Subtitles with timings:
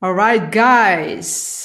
[0.00, 1.57] All right, guys.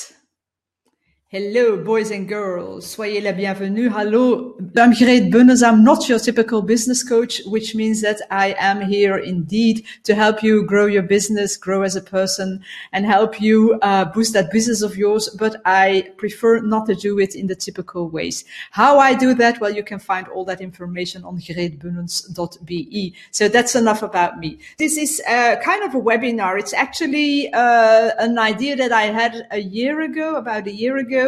[1.35, 2.85] Hello, boys and girls.
[2.85, 3.89] Soyez la bienvenue.
[3.89, 4.55] Hello.
[4.77, 5.67] I'm Greet Bunnens.
[5.67, 10.43] I'm not your typical business coach, which means that I am here indeed to help
[10.43, 14.83] you grow your business, grow as a person and help you uh, boost that business
[14.83, 15.27] of yours.
[15.29, 18.45] But I prefer not to do it in the typical ways.
[18.69, 19.59] How I do that?
[19.59, 23.15] Well, you can find all that information on greetbunnens.be.
[23.31, 24.59] So that's enough about me.
[24.77, 26.59] This is kind of a webinar.
[26.59, 31.22] It's actually uh, an idea that I had a year ago, about a year ago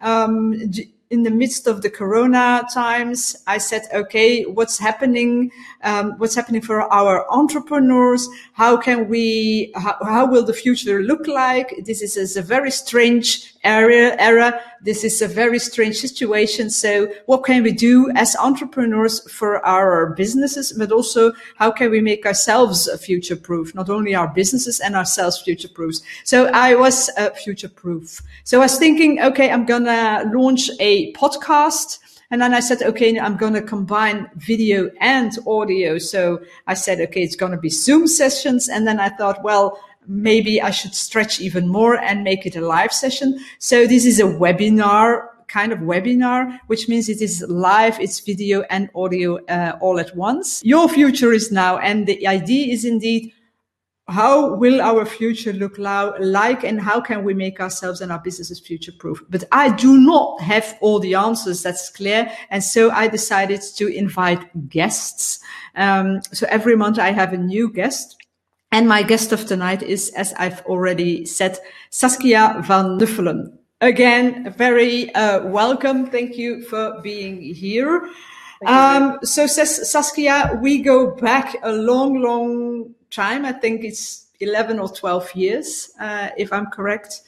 [0.00, 0.54] um,
[1.10, 5.50] in the midst of the corona times i said okay what's happening?
[5.82, 8.28] Um, what's happening for our entrepreneurs?
[8.52, 11.74] How can we how, how will the future look like?
[11.84, 17.06] This is, is, a very strange area era this is a very strange situation so
[17.26, 22.26] what can we do as entrepreneurs for our businesses but also how can we make
[22.26, 27.30] ourselves future proof not only our businesses and ourselves future proof so i was uh,
[27.30, 31.98] future proof so i was thinking okay i'm gonna launch a podcast.
[32.30, 35.98] And then I said, okay, I'm going to combine video and audio.
[35.98, 38.70] So I said, okay, it's going to be Zoom sessions.
[38.70, 42.60] And then I thought, well, maybe I should stretch even more and make it a
[42.60, 43.38] live session.
[43.58, 48.62] So this is a webinar kind of webinar, which means it is live, it's video
[48.70, 50.62] and audio uh, all at once.
[50.64, 51.76] Your future is now.
[51.76, 53.32] And the idea is indeed
[54.08, 58.60] how will our future look like and how can we make ourselves and our businesses
[58.60, 59.22] future proof?
[59.30, 61.62] But I do not have all the answers.
[61.62, 62.30] That's clear.
[62.50, 65.38] And so I decided to invite guests.
[65.76, 68.16] Um, so every month I have a new guest.
[68.72, 71.58] And my guest of tonight is, as I've already said,
[71.90, 73.52] Saskia van Uffelen.
[73.82, 76.06] Again, very uh, welcome.
[76.06, 78.08] Thank you for being here.
[78.64, 83.44] Um, so Saskia, we go back a long, long time.
[83.44, 87.22] I think it's 11 or 12 years, uh, if I'm correct.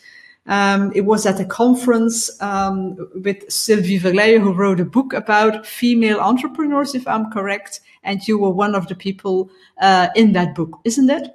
[0.47, 5.66] Um, it was at a conference um, with Sylvie Verleijen, who wrote a book about
[5.66, 7.81] female entrepreneurs, if I'm correct.
[8.03, 9.50] And you were one of the people
[9.81, 11.34] uh, in that book, isn't it?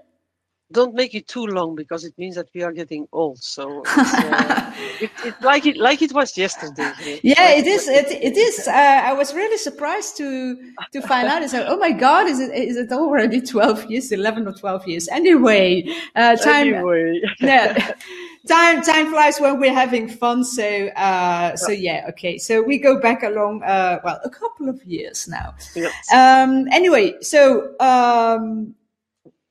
[0.72, 3.42] don't make it too long because it means that we are getting old.
[3.42, 7.20] So it's, uh, it, it, like it like it was yesterday.
[7.24, 7.88] Yeah, like it is.
[7.88, 8.68] It, it is.
[8.68, 10.58] Uh, I was really surprised to
[10.94, 11.42] to find out.
[11.42, 14.88] It's like, oh my god, is it is it already twelve years, eleven or twelve
[14.88, 15.08] years?
[15.08, 16.74] Anyway, uh, time.
[16.74, 17.22] Anyway.
[17.40, 17.94] yeah.
[18.48, 20.44] Time time flies when we're having fun.
[20.44, 22.38] So uh, so yeah, okay.
[22.38, 25.56] So we go back along uh, well a couple of years now.
[25.76, 25.94] Yes.
[26.14, 28.76] Um, anyway, so um,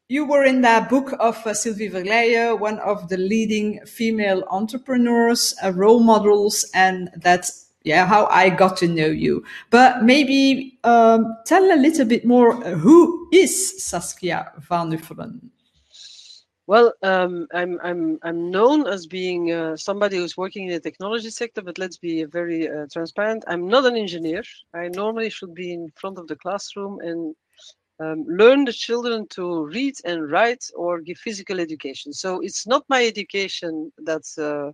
[0.09, 5.55] you were in that book of uh, Sylvie Verleijen, one of the leading female entrepreneurs,
[5.63, 9.45] uh, role models, and that's yeah how I got to know you.
[9.69, 12.55] But maybe um, tell a little bit more.
[12.65, 15.51] Uh, who is Saskia van Uffelen?
[16.69, 21.31] Well, um, I'm I'm I'm known as being uh, somebody who's working in the technology
[21.31, 23.45] sector, but let's be very uh, transparent.
[23.49, 24.43] I'm not an engineer.
[24.75, 27.35] I normally should be in front of the classroom and
[28.01, 32.13] um, learn the children to read and write or give physical education.
[32.13, 34.73] So it's not my education that uh,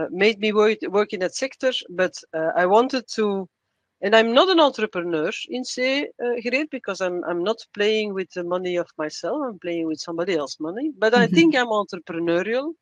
[0.00, 3.48] uh, made me work, work in that sector, but uh, I wanted to,
[4.04, 8.30] and I'm not an entrepreneur in say uh, Greet because I'm I'm not playing with
[8.36, 9.38] the money of myself.
[9.42, 11.22] I'm playing with somebody else's money, but mm-hmm.
[11.22, 12.74] I think I'm entrepreneurial.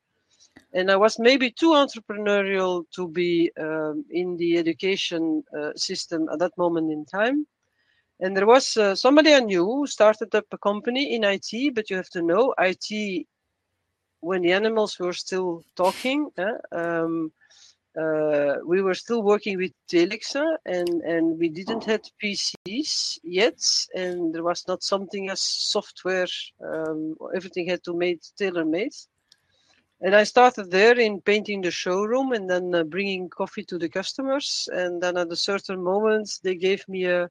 [0.74, 6.40] And I was maybe too entrepreneurial to be um, in the education uh, system at
[6.40, 7.46] that moment in time
[8.22, 11.90] and there was uh, somebody I knew who started up a company in IT, but
[11.90, 13.26] you have to know IT
[14.20, 16.30] when the animals were still talking.
[16.38, 17.32] Eh, um,
[18.00, 23.60] uh, we were still working with Telexa and, and we didn't have PCs yet.
[23.94, 26.26] And there was not something as software.
[26.64, 28.94] Um, everything had to made tailor made.
[30.00, 33.88] And I started there in painting the showroom and then uh, bringing coffee to the
[33.88, 34.68] customers.
[34.72, 37.30] And then at a certain moment, they gave me a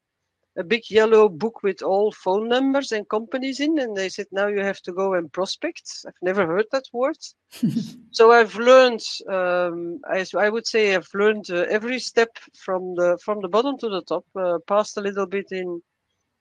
[0.57, 4.47] a big yellow book with all phone numbers and companies in and they said now
[4.47, 6.05] you have to go and prospect.
[6.05, 7.17] I've never heard that word.
[8.13, 13.17] So i've learned um, I, I, would say i've learned uh, every step from the
[13.23, 14.25] from the bottom to the top.
[14.35, 15.81] Uh, passed a little bit in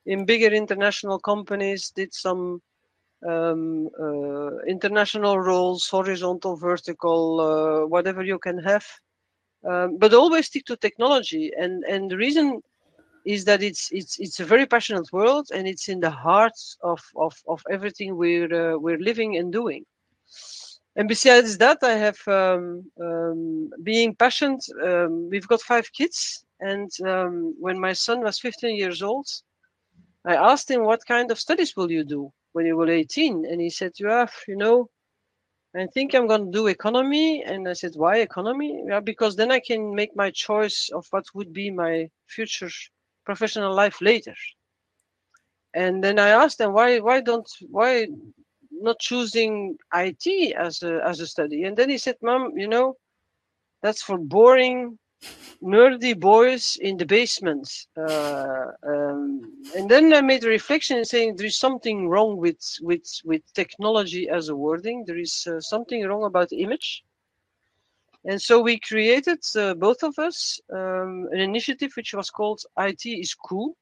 [0.04, 2.60] in bigger international companies did some
[3.24, 8.86] um, uh, international roles horizontal vertical uh, whatever you can have.
[9.64, 11.52] Um, but always stick to technology.
[11.56, 12.62] And and the reason
[13.24, 17.00] is that it's it's it's a very passionate world and it's in the heart of
[17.16, 19.84] of, of everything we're uh, we're living and doing
[20.96, 26.90] and besides that i have um, um, being passionate um, we've got five kids and
[27.06, 29.26] um, when my son was 15 years old
[30.26, 33.60] i asked him what kind of studies will you do when you were 18 and
[33.60, 34.88] he said you have you know
[35.74, 37.44] I think I'm going to do economy.
[37.44, 38.82] And I said, why economy?
[38.88, 42.70] Yeah, because then I can make my choice of what would be my future
[43.24, 44.34] professional life later.
[45.74, 48.08] And then I asked them, why, why don't, why
[48.72, 51.64] not choosing IT as a, as a study?
[51.64, 52.96] And then he said, mom, you know,
[53.82, 54.98] that's for boring
[55.62, 57.68] nerdy boys in the basement.
[57.96, 59.42] Uh, um,
[59.76, 64.28] and then I made a reflection saying there is something wrong with with with technology
[64.28, 65.04] as a wording.
[65.06, 67.04] There is uh, something wrong about image.
[68.24, 73.06] And so we created, uh, both of us, um, an initiative which was called IT
[73.06, 73.76] is Cool.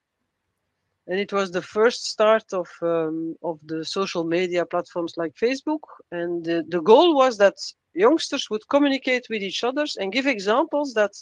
[1.08, 5.80] And it was the first start of, um, of the social media platforms like Facebook.
[6.12, 7.56] And the, the goal was that
[7.94, 11.12] youngsters would communicate with each other and give examples that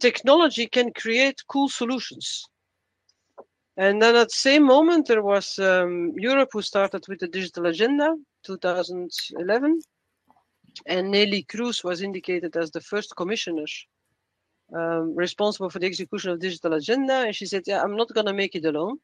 [0.00, 2.44] technology can create cool solutions.
[3.76, 7.66] And then at the same moment, there was um, Europe who started with the digital
[7.66, 8.14] agenda
[8.44, 9.80] 2011.
[10.86, 13.66] And Neelie Kroes was indicated as the first commissioner
[14.74, 17.24] um, responsible for the execution of digital agenda.
[17.26, 18.98] And she said, yeah, I'm not going to make it alone.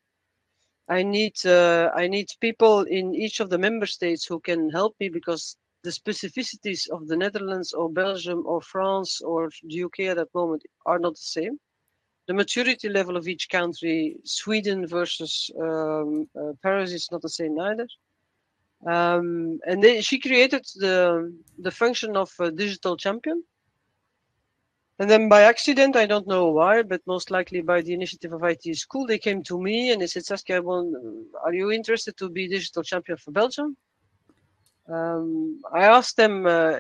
[0.89, 4.97] I need, uh, I need people in each of the member states who can help
[4.99, 10.17] me because the specificities of the Netherlands or Belgium or France or the UK at
[10.17, 11.59] that moment are not the same.
[12.27, 17.59] The maturity level of each country, Sweden versus um, uh, Paris, is not the same
[17.59, 17.87] either.
[18.87, 23.43] Um, and they, she created the the function of digital champion.
[24.99, 28.45] And then by accident, I don't know why, but most likely by the initiative of
[28.45, 32.49] IT's Cool, they came to me and they said, Saskia, are you interested to be
[32.49, 33.77] digital champion for Belgium?
[34.89, 36.77] Um, I asked them, uh,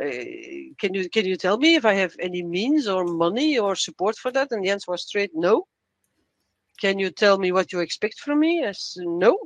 [0.80, 4.16] "Can you can you tell me if I have any means or money or support
[4.16, 5.66] for that?" And the answer was straight, "No."
[6.80, 8.60] Can you tell me what you expect from me?
[8.60, 9.38] Yes, no.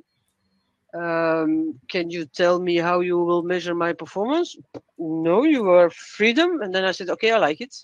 [0.94, 4.56] Um, can you tell me how you will measure my performance?
[4.98, 6.62] No, you are freedom.
[6.62, 7.74] And then I said, okay, I like it.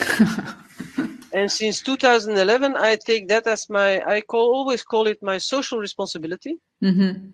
[1.32, 5.78] and since 2011, I take that as my, I call always call it my social
[5.78, 6.58] responsibility.
[6.82, 7.28] Mm-hmm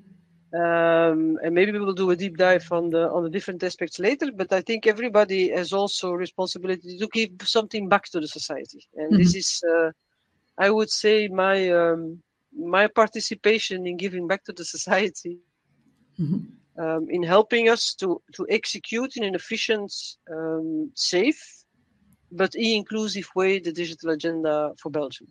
[0.54, 3.98] um, and maybe we will do a deep dive on the on the different aspects
[3.98, 4.30] later.
[4.32, 9.12] But I think everybody has also responsibility to give something back to the society, and
[9.12, 9.22] mm-hmm.
[9.22, 9.90] this is, uh,
[10.58, 12.22] I would say, my um,
[12.56, 15.38] my participation in giving back to the society,
[16.18, 16.82] mm-hmm.
[16.82, 19.92] um, in helping us to to execute in an efficient,
[20.30, 21.64] um, safe,
[22.30, 25.28] but e-inclusive way the digital agenda for Belgium.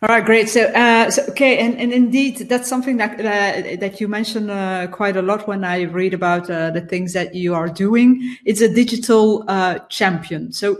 [0.00, 0.48] All right, great.
[0.48, 4.86] So, uh, so okay, and, and indeed, that's something that uh, that you mention uh,
[4.92, 8.36] quite a lot when I read about uh, the things that you are doing.
[8.44, 10.52] It's a digital uh, champion.
[10.52, 10.78] So,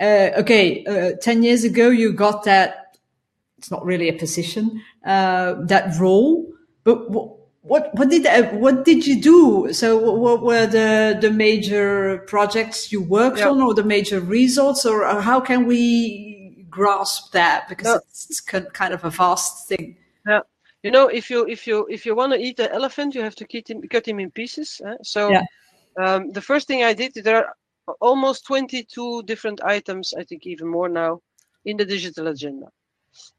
[0.00, 0.84] uh, okay,
[1.20, 2.81] ten years ago, you got that.
[3.62, 6.52] It's not really a position, that role,
[6.84, 7.10] but.
[7.10, 8.26] what what did
[8.60, 9.72] what did you do?
[9.72, 15.20] So what were the the major projects you worked on, or the major results, or
[15.20, 17.94] how can we grasp that because no.
[17.96, 19.96] it's, it's, kind of a vast thing.
[20.26, 20.40] Yeah,
[20.82, 23.36] you know, if you if you if you want to eat an elephant, you have
[23.36, 24.80] to cut him cut him in pieces.
[24.84, 24.96] Eh?
[25.02, 25.44] So yeah.
[26.02, 27.54] um, the first thing I did, there are
[28.00, 31.20] almost 22 different items, I think even more now,
[31.64, 32.66] in the digital agenda,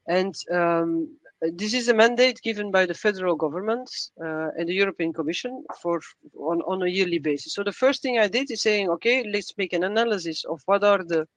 [0.08, 1.10] and um,
[1.42, 3.90] this is a mandate given by the federal government
[4.22, 6.02] uh, and the European Commission for
[6.38, 7.54] on, on a yearly basis.
[7.54, 10.84] So the first thing I did is saying, okay, let's make an analysis of what
[10.84, 11.28] are the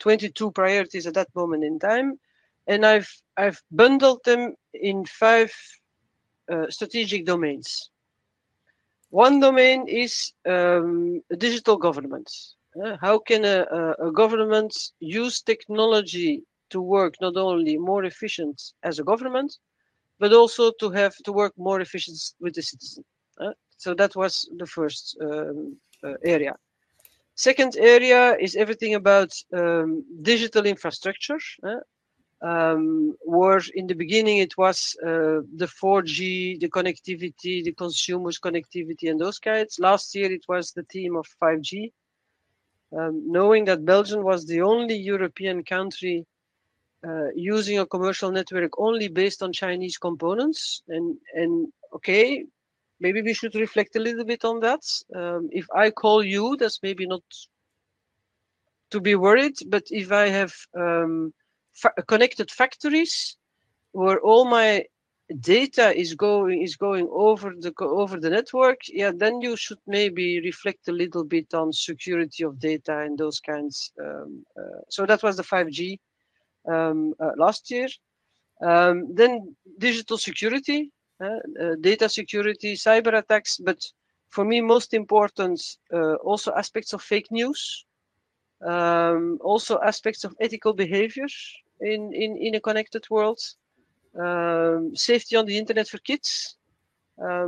[0.00, 2.18] 22 priorities at that moment in time,
[2.66, 5.52] and I've I've bundled them in five
[6.50, 7.90] uh, strategic domains.
[9.10, 12.28] One domain is um, digital government.
[12.82, 16.42] Uh, how can a, a, government use technology
[16.72, 19.58] to work not only more efficient as a government,
[20.18, 23.04] but also to have to work more efficient with the citizen?
[23.40, 26.54] Uh, so that was the first um, uh, area.
[27.34, 31.40] Second area is everything about um, digital infrastructure.
[31.62, 31.80] Uh,
[32.42, 39.10] um, where in the beginning it was uh, the 4G, the connectivity, the consumers connectivity,
[39.10, 39.78] and those kinds.
[39.78, 41.92] Last year it was the theme of 5G.
[42.98, 46.26] Um, knowing that Belgium was the only European country
[47.06, 52.44] uh, using a commercial network only based on Chinese components, and and okay,
[53.00, 54.82] maybe we should reflect a little bit on that.
[55.14, 57.22] Um, if I call you, that's maybe not
[58.90, 61.32] to be worried, but if I have um,
[61.72, 63.36] fa- connected factories
[63.92, 64.84] where all my
[65.40, 70.40] data is going is going over the over the network, yeah, then you should maybe
[70.40, 73.92] reflect a little bit on security of data and those kinds.
[74.00, 75.98] Um, uh, so that was the 5G
[76.70, 77.88] um, uh, last year.
[78.60, 80.90] Um, then digital security
[81.22, 83.56] uh, data security, cyber attacks.
[83.56, 83.80] But
[84.30, 85.60] for me, most important
[86.24, 87.84] also aspects of fake news,
[88.66, 91.26] um, also aspects of ethical behavior
[91.80, 93.38] in, in, in a connected world,
[94.96, 96.56] safety on the internet for kids.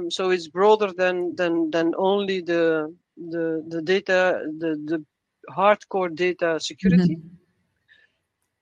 [0.09, 5.04] So it's broader than than than only the the the data the the
[5.50, 7.16] hardcore data security.
[7.16, 7.43] Mm-hmm.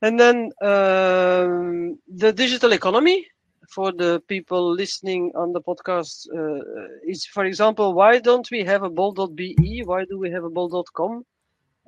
[0.03, 3.27] And then um, the digital economy
[3.69, 6.61] for the people listening on the podcast uh,
[7.07, 9.83] is, for example, why don't we have a bol.be?
[9.85, 11.25] Why do we have a bol.com?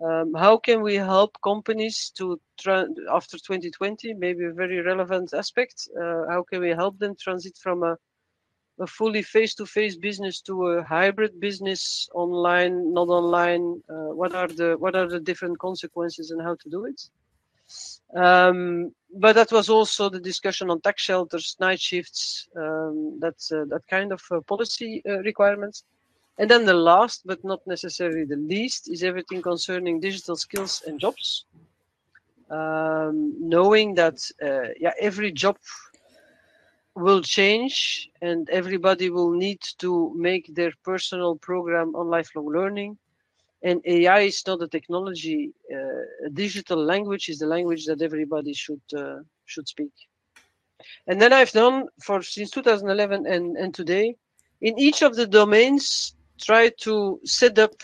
[0.02, 4.14] Um, how can we help companies to tra- after 2020?
[4.14, 5.88] Maybe a very relevant aspect.
[6.00, 7.96] Uh, how can we help them transit from a,
[8.80, 13.82] a fully face-to-face business to a hybrid business, online, not online?
[13.88, 17.00] Uh, what are the what are the different consequences and how to do it?
[18.14, 23.64] Um, but that was also the discussion on tax shelters, night shifts, um, that's uh,
[23.68, 25.84] that kind of uh, policy uh, requirements.
[26.38, 30.98] And then the last, but not necessarily the least, is everything concerning digital skills and
[30.98, 31.44] jobs.
[32.50, 35.56] Um, knowing that uh, yeah, every job
[36.94, 42.96] will change and everybody will need to make their personal program on lifelong learning
[43.64, 45.52] and AI is not a technology.
[45.72, 49.92] Uh, a digital language is the language that everybody should uh, should speak.
[51.06, 54.16] And then I've done for since 2011 and and today,
[54.60, 57.74] in each of the domains, try to set up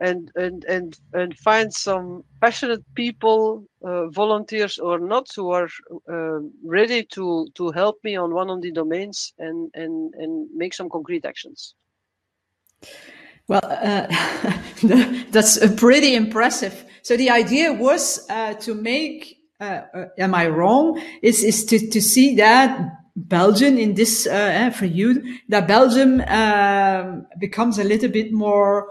[0.00, 5.68] and and and and find some passionate people, uh, volunteers or not, who are
[6.08, 10.72] uh, ready to to help me on one of the domains and and and make
[10.72, 11.74] some concrete actions.
[13.48, 14.06] Well, uh,
[15.30, 16.84] that's pretty impressive.
[17.02, 21.02] So the idea was uh, to make, uh, uh, am I wrong?
[21.22, 22.78] Is is to to see that
[23.16, 28.86] Belgium in this uh, eh, for you that Belgium um, becomes a little bit more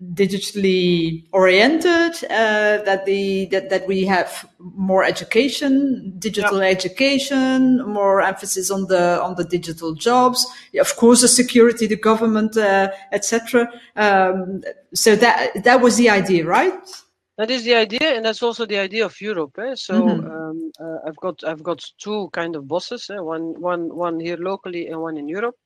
[0.00, 8.70] digitally oriented uh, that the that, that we have more education digital education more emphasis
[8.70, 10.46] on the on the digital jobs
[10.78, 14.62] of course the security the government uh, etc um,
[14.94, 16.88] so that that was the idea right
[17.36, 19.74] that is the idea and that's also the idea of europe eh?
[19.74, 20.30] so mm-hmm.
[20.30, 23.18] um, uh, i've got i've got two kind of bosses eh?
[23.18, 25.56] one one one here locally and one in europe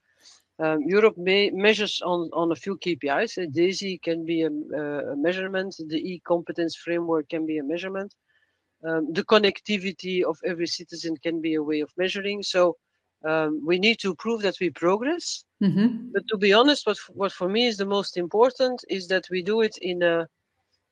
[0.62, 3.36] um, Europe may, measures on, on a few KPIs.
[3.36, 4.50] Uh, DESI can be a,
[5.12, 8.14] a measurement, the e-competence framework can be a measurement.
[8.86, 12.42] Um, the connectivity of every citizen can be a way of measuring.
[12.42, 12.76] So
[13.24, 15.44] um, we need to prove that we progress.
[15.62, 16.10] Mm-hmm.
[16.12, 19.42] But to be honest, what what for me is the most important is that we
[19.42, 20.26] do it in a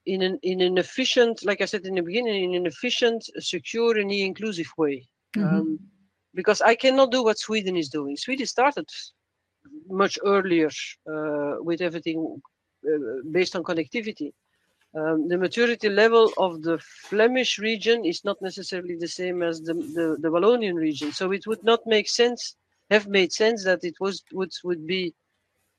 [0.06, 3.98] in an in an efficient, like I said in the beginning, in an efficient, secure,
[3.98, 5.08] and inclusive way.
[5.36, 5.56] Mm-hmm.
[5.56, 5.78] Um,
[6.32, 8.16] because I cannot do what Sweden is doing.
[8.16, 8.88] Sweden started
[9.88, 10.70] much earlier
[11.12, 12.40] uh, with everything
[12.86, 12.98] uh,
[13.30, 14.32] based on connectivity.
[14.92, 19.74] Um, the maturity level of the Flemish region is not necessarily the same as the,
[19.74, 21.12] the, the Wallonian region.
[21.12, 22.56] So it would not make sense,
[22.90, 25.14] have made sense that it was would, would be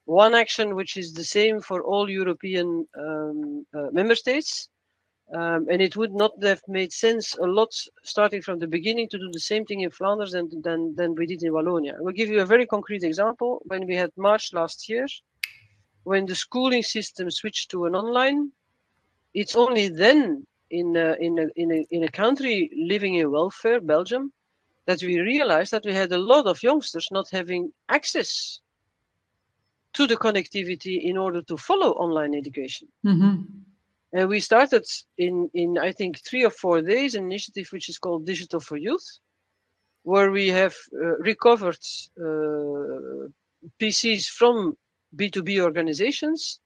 [0.05, 4.69] one action which is the same for all European um, uh, member states.
[5.33, 7.73] Um, and it would not have made sense a lot
[8.03, 11.25] starting from the beginning to do the same thing in Flanders than, than, than we
[11.25, 11.97] did in Wallonia.
[11.97, 13.61] I will give you a very concrete example.
[13.65, 15.07] When we had March last year,
[16.03, 18.51] when the schooling system switched to an online,
[19.33, 23.79] it's only then in a, in a, in a, in a country living in welfare,
[23.79, 24.33] Belgium,
[24.85, 28.59] that we realized that we had a lot of youngsters not having access
[29.93, 32.87] to the connectivity in order to follow online education.
[33.05, 33.43] Mm-hmm.
[34.13, 34.85] And we started
[35.17, 38.77] in, in I think, three or four days an initiative which is called Digital for
[38.77, 39.07] Youth,
[40.03, 41.79] where we have uh, recovered
[42.19, 43.29] uh,
[43.79, 44.75] PCs from
[45.15, 46.59] B2B organizations.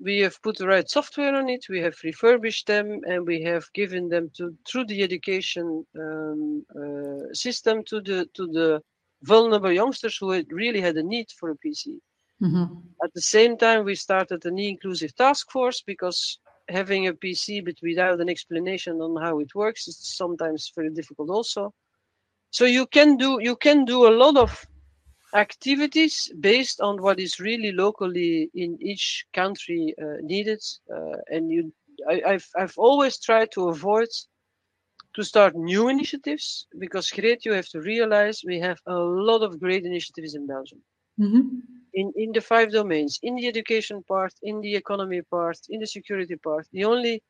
[0.00, 3.72] We have put the right software on it, we have refurbished them, and we have
[3.72, 8.82] given them to through the education um, uh, system to the to the
[9.22, 11.98] vulnerable youngsters who had really had a need for a PC.
[12.42, 12.74] Mm-hmm.
[13.04, 17.76] At the same time, we started an e-inclusive task force because having a PC but
[17.82, 21.72] without an explanation on how it works is sometimes very difficult also.
[22.50, 24.66] So you can do you can do a lot of
[25.34, 30.60] activities based on what is really locally in each country uh, needed,
[30.94, 31.72] uh, and you
[32.08, 34.08] I, I've I've always tried to avoid
[35.14, 39.60] to start new initiatives because great you have to realize we have a lot of
[39.60, 40.80] great initiatives in Belgium.
[41.20, 41.58] Mm-hmm
[41.94, 45.86] in, in the five domains, in the education part, in the economy part, in the
[45.86, 46.66] security part.
[46.72, 47.22] The only,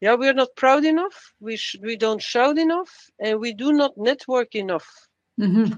[0.00, 1.34] yeah, we are not proud enough.
[1.40, 4.88] We sh- we don't shout enough, and we do not network enough
[5.40, 5.72] mm-hmm.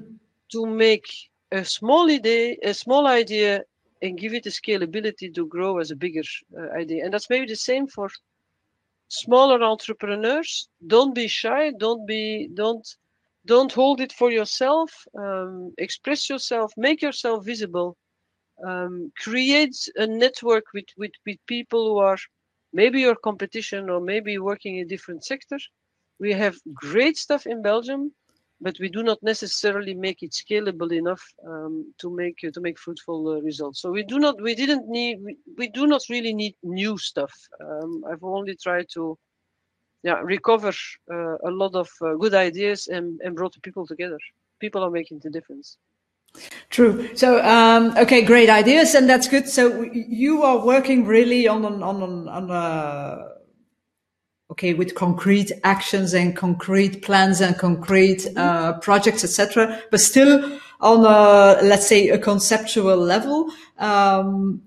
[0.53, 1.07] to make
[1.53, 3.65] a small idea, a small idea,
[4.03, 6.23] and give it the scalability to grow as a bigger
[6.59, 7.05] uh, idea.
[7.05, 8.09] And that's maybe the same for
[9.09, 10.69] smaller entrepreneurs.
[10.87, 11.73] Don't be shy.
[11.73, 12.87] Don't be don't
[13.47, 14.91] don't hold it for yourself.
[15.19, 16.73] Um, express yourself.
[16.77, 17.97] Make yourself visible.
[18.65, 22.19] Um, create a network with, with with people who are
[22.73, 25.69] maybe your competition or maybe working in different sectors.
[26.19, 28.13] We have great stuff in Belgium
[28.61, 33.29] but we do not necessarily make it scalable enough um, to make to make fruitful
[33.29, 33.81] uh, results.
[33.81, 37.33] So we do not we didn't need we, we do not really need new stuff.
[37.61, 39.19] Um, I've only tried to
[40.03, 40.73] yeah recover
[41.13, 44.19] uh, a lot of uh, good ideas and, and brought people together.
[44.59, 45.79] People are making the difference.
[46.69, 47.17] True.
[47.17, 49.49] So, um, okay, great ideas, and that's good.
[49.49, 53.41] So you are working really on on on on a
[54.51, 61.05] okay with concrete actions and concrete plans and concrete uh, projects etc but still on
[61.05, 64.61] a let's say a conceptual level um,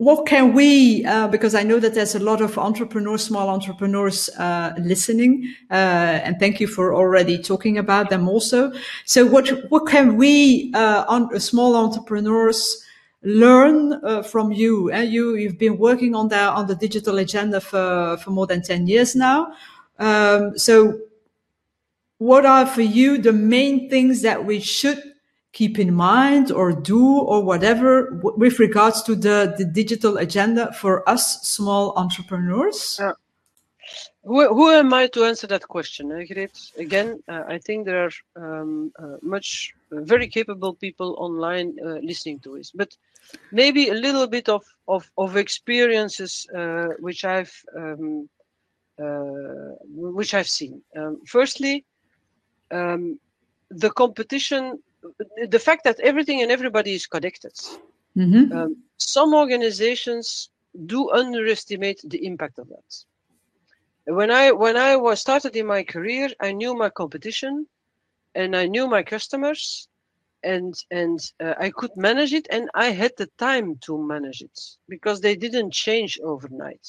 [0.00, 4.30] what can we uh, because i know that there's a lot of entrepreneurs small entrepreneurs
[4.38, 8.72] uh, listening uh, and thank you for already talking about them also
[9.04, 12.82] so what what can we uh, on small entrepreneurs
[13.22, 14.90] learn uh, from you.
[14.90, 18.62] And you, you've been working on that on the digital agenda for, for more than
[18.62, 19.52] 10 years now.
[19.98, 20.98] Um, so
[22.18, 25.09] what are for you the main things that we should
[25.52, 31.08] keep in mind or do or whatever with regards to the, the digital agenda for
[31.08, 32.98] us small entrepreneurs?
[33.00, 33.12] Yeah.
[34.24, 36.56] Who, who am I to answer that question, Greet?
[36.78, 41.98] Again, uh, I think there are um, uh, much uh, very capable people online uh,
[42.02, 42.94] listening to this, but
[43.50, 48.28] maybe a little bit of of, of experiences uh, which I've um,
[49.02, 50.82] uh, which I've seen.
[50.94, 51.84] Um, firstly,
[52.70, 53.18] um,
[53.70, 54.82] the competition,
[55.48, 57.52] the fact that everything and everybody is connected.
[58.16, 58.56] Mm-hmm.
[58.56, 60.50] Um, some organizations
[60.86, 64.14] do underestimate the impact of that.
[64.14, 67.66] When I when I was started in my career, I knew my competition,
[68.34, 69.88] and I knew my customers,
[70.42, 74.58] and and uh, I could manage it, and I had the time to manage it
[74.88, 76.86] because they didn't change overnight.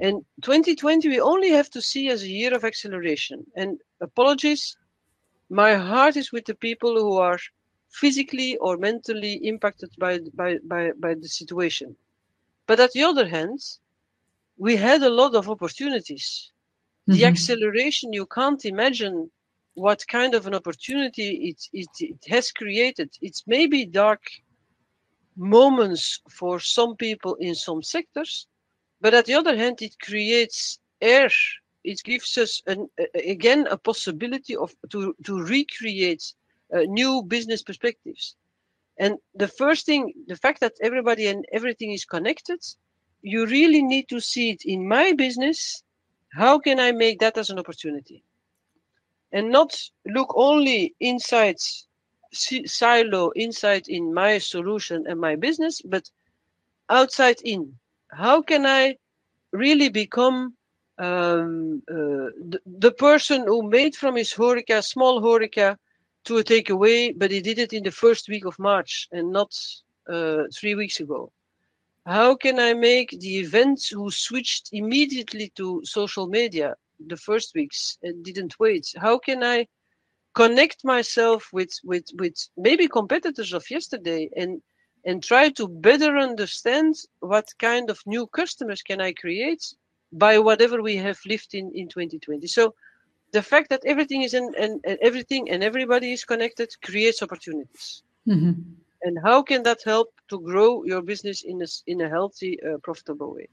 [0.00, 3.46] And 2020, we only have to see as a year of acceleration.
[3.56, 4.76] And apologies,
[5.48, 7.38] my heart is with the people who are
[7.90, 11.96] physically or mentally impacted by by by, by the situation.
[12.66, 13.60] But at the other hand,
[14.58, 16.50] we had a lot of opportunities.
[17.08, 17.12] Mm-hmm.
[17.12, 19.30] The acceleration you can't imagine
[19.74, 23.10] what kind of an opportunity it, it, it has created.
[23.20, 24.22] It's maybe dark
[25.36, 28.46] moments for some people in some sectors,
[29.00, 31.28] but at the other hand, it creates air.
[31.86, 36.24] It gives us an, again a possibility of to, to recreate
[36.74, 38.36] uh, new business perspectives.
[38.98, 42.60] And the first thing, the fact that everybody and everything is connected,
[43.22, 45.82] you really need to see it in my business.
[46.32, 48.22] How can I make that as an opportunity?
[49.32, 51.56] and not look only inside
[52.32, 56.10] silo inside in my solution and my business but
[56.88, 57.72] outside in
[58.10, 58.96] how can i
[59.52, 60.54] really become
[60.98, 65.76] um, uh, the, the, person who made from his horeca small horeca
[66.24, 69.52] to a takeaway but he did it in the first week of march and not
[70.08, 71.32] uh, three weeks ago.
[72.06, 76.74] How can i make the events who switched immediately to social media
[77.06, 78.86] the first weeks and didn't wait?
[78.96, 79.66] How can i
[80.34, 84.62] connect myself with with with maybe competitors of yesterday and
[85.04, 89.64] and try to better understand what kind of new customers can i create
[90.18, 92.74] by whatever we have lived in in 2020 so
[93.32, 98.02] the fact that everything is in and, and everything and everybody is connected creates opportunities
[98.26, 98.52] mm-hmm.
[99.02, 102.78] and how can that help to grow your business in a, in a healthy uh,
[102.82, 103.48] profitable way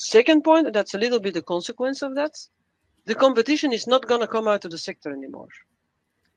[0.00, 2.32] Second point, that's a little bit the consequence of that.
[3.04, 5.48] The competition is not going to come out of the sector anymore.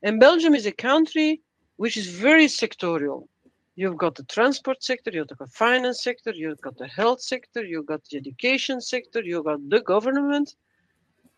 [0.02, 1.40] And Belgium is a country
[1.76, 3.26] which is very sectorial.
[3.76, 7.64] You've got the transport sector, you've got the finance sector, you've got the health sector,
[7.64, 10.54] you've got the education sector, you've got the government.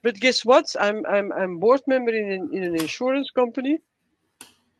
[0.02, 0.66] But guess what?
[0.78, 3.78] I'm I'm I'm board member in, in an insurance company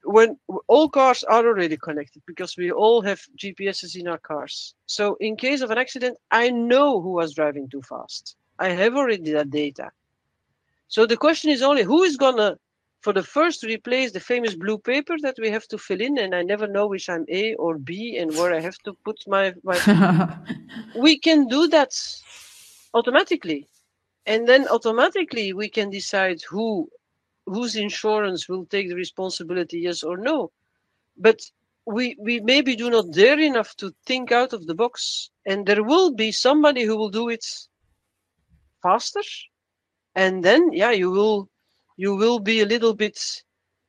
[0.05, 0.39] when
[0.69, 4.75] all cars are already connected because we all have GPSs in our cars.
[4.87, 8.37] So in case of an accident, I know who was driving too fast.
[8.59, 9.91] I have already that data.
[10.89, 12.57] So the question is only who is gonna
[13.01, 16.35] for the first replace the famous blue paper that we have to fill in and
[16.35, 19.55] I never know which I'm A or B and where I have to put my,
[19.63, 19.79] my
[20.97, 21.93] we can do that
[22.95, 23.67] automatically.
[24.27, 26.89] And then automatically we can decide who
[27.47, 30.51] whose insurance will take the responsibility, yes or no.
[31.17, 31.41] But
[31.87, 35.85] we we maybe do not dare enough to think out of the box, and there
[35.85, 37.47] will be somebody who will do it
[38.83, 39.23] faster,
[40.17, 41.49] and then yeah, you will
[41.97, 43.19] you will be a little bit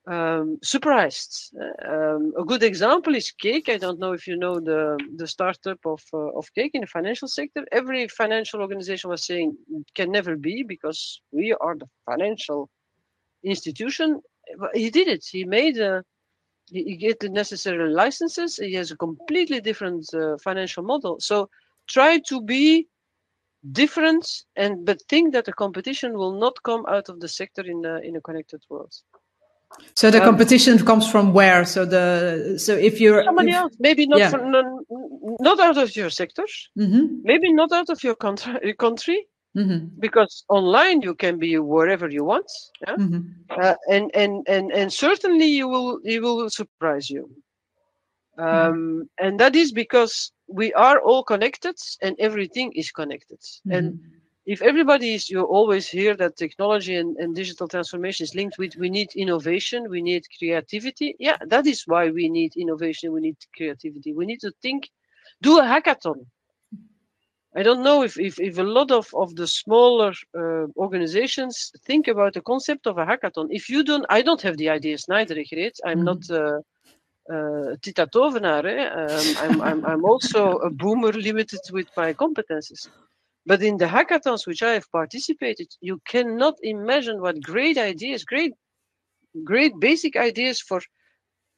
[0.08, 1.54] um, surprised.
[1.86, 3.68] Um, a good example is Cake.
[3.68, 6.88] I don't know if you know the the startup of uh, of Cake in the
[6.88, 7.66] financial sector.
[7.72, 9.58] Every financial organization was saying
[9.96, 12.70] can never be because we are the financial
[13.44, 14.22] institution.
[14.74, 15.26] He did it.
[15.30, 16.04] He made a
[16.70, 18.58] he get the necessary licenses.
[18.58, 21.20] He has a completely different uh, financial model.
[21.20, 21.50] So
[21.88, 22.88] try to be
[23.72, 27.86] different and but think that the competition will not come out of the sector in
[27.86, 28.94] a, in a connected world.
[29.96, 31.66] So the um, competition comes from where?
[31.66, 34.30] So the so if you're somebody if, else, maybe not yeah.
[34.30, 34.52] from,
[35.40, 36.46] not out of your sector,
[36.78, 37.18] mm-hmm.
[37.24, 39.88] maybe not out of your country, country mm-hmm.
[40.00, 42.50] because online you can be wherever you want,
[42.88, 42.96] yeah?
[42.96, 43.22] mm-hmm.
[43.62, 47.30] uh, and and and and certainly you will you will surprise you,
[48.40, 48.70] Mm-hmm.
[48.70, 54.22] um, and that is because we are all connected and everything is connected, and Mm-hmm.
[54.46, 58.76] if everybody is you always hear that technology and, and digital transformation is linked with
[58.78, 63.38] we need innovation we need creativity yeah that is why we need innovation we need
[63.56, 64.90] creativity we need to think
[65.42, 66.26] do a hackathon
[67.56, 72.08] i don't know if, if, if a lot of, of the smaller uh, organizations think
[72.08, 75.36] about the concept of a hackathon if you don't i don't have the ideas neither
[75.52, 75.76] Greet.
[75.86, 76.12] i'm Mhm.
[76.12, 76.60] not uh,
[77.32, 78.88] uh, Tita Tovenaar, eh?
[78.88, 82.90] um, I'm, I'm, I'm also a boomer limited with my competences.
[83.46, 88.54] But in the hackathons which I have participated, you cannot imagine what great ideas, great,
[89.44, 90.82] great basic ideas for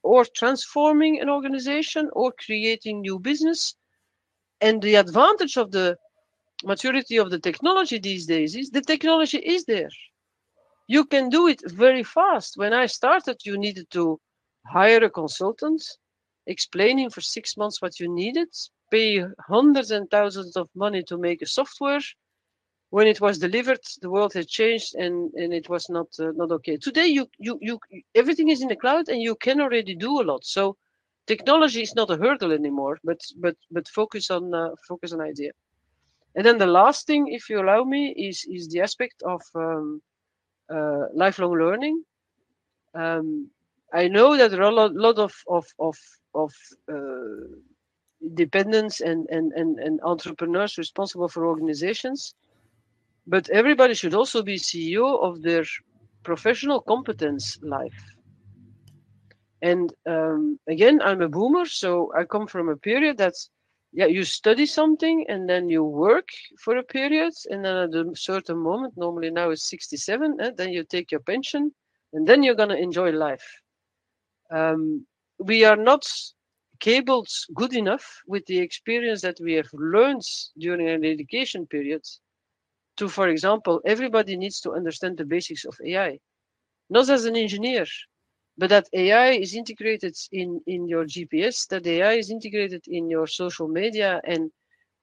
[0.01, 3.75] or transforming an organization or creating new business.
[4.61, 5.97] And the advantage of the
[6.63, 9.89] maturity of the technology these days is the technology is there.
[10.87, 12.53] You can do it very fast.
[12.55, 14.19] When I started, you needed to
[14.69, 15.81] hire a consultant,
[16.45, 18.49] explaining for six months what you needed,
[18.91, 22.01] pay hundreds and thousands of money to make a software.
[22.91, 26.51] When it was delivered, the world had changed and, and it was not uh, not
[26.51, 26.77] okay.
[26.77, 27.79] Today, you, you you
[28.15, 30.43] everything is in the cloud and you can already do a lot.
[30.43, 30.75] So,
[31.27, 32.97] technology is not a hurdle anymore.
[33.03, 35.51] But but but focus on uh, focus on idea.
[36.35, 40.01] And then the last thing, if you allow me, is is the aspect of um,
[40.75, 42.03] uh, lifelong learning.
[42.95, 43.51] Um,
[43.93, 45.97] I know that there are a lot, lot of of of,
[46.33, 46.53] of
[46.91, 47.45] uh,
[48.33, 52.35] dependents and, and, and, and entrepreneurs responsible for organizations,
[53.27, 55.63] but everybody should also be CEO of their
[56.23, 58.03] professional competence life.
[59.61, 63.49] And um, again, I'm a boomer, so I come from a period that's
[63.91, 66.27] yeah, you study something and then you work
[66.59, 70.71] for a period, and then at a certain moment, normally now it's 67, eh, then
[70.71, 71.71] you take your pension,
[72.13, 73.61] and then you're gonna enjoy life.
[74.49, 75.05] Um,
[75.39, 76.05] we are not
[76.79, 80.23] cabled good enough with the experience that we have learned
[80.57, 82.03] during an education period
[82.97, 86.19] to, for example, everybody needs to understand the basics of AI,
[86.89, 87.85] not as an engineer,
[88.57, 93.27] but that AI is integrated in, in your GPS, that AI is integrated in your
[93.27, 94.51] social media, and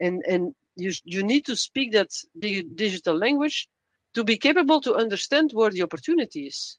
[0.01, 3.69] and and you you need to speak that digital language
[4.15, 6.79] to be capable to understand where the opportunity is.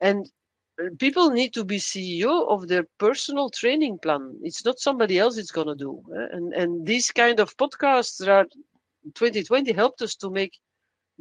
[0.00, 0.30] And
[0.98, 4.38] people need to be CEO of their personal training plan.
[4.42, 6.02] It's not somebody else it's gonna do.
[6.16, 6.28] Eh?
[6.32, 8.46] And and these kind of podcasts are
[9.14, 10.58] 2020 helped us to make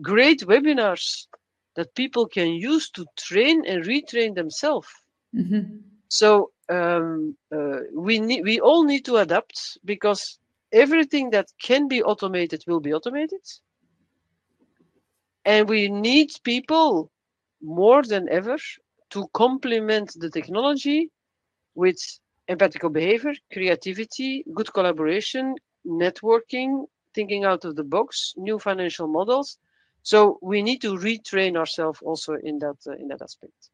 [0.02, 1.28] great webinars
[1.76, 4.88] that people can use to train and retrain themselves.
[5.36, 5.78] Mm-hmm.
[6.10, 10.40] So um, uh, we need we all need to adapt because
[10.72, 13.42] everything that can be automated will be automated,
[15.46, 17.12] and we need people
[17.62, 18.58] more than ever
[19.12, 21.10] to complement the technology
[21.76, 22.00] with
[22.50, 29.58] empathical behavior, creativity, good collaboration, networking, thinking out of the box, new financial models.
[30.02, 33.70] So we need to retrain ourselves also in that uh, in that aspect.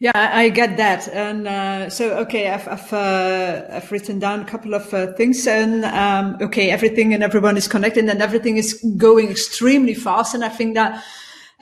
[0.00, 4.44] Yeah, I get that, and uh, so okay, I've I've, uh, I've written down a
[4.44, 8.84] couple of uh, things, and um, okay, everything and everyone is connected, and everything is
[8.96, 11.02] going extremely fast, and I think that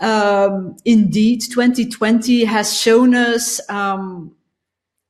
[0.01, 4.33] um, indeed 2020 has shown us um,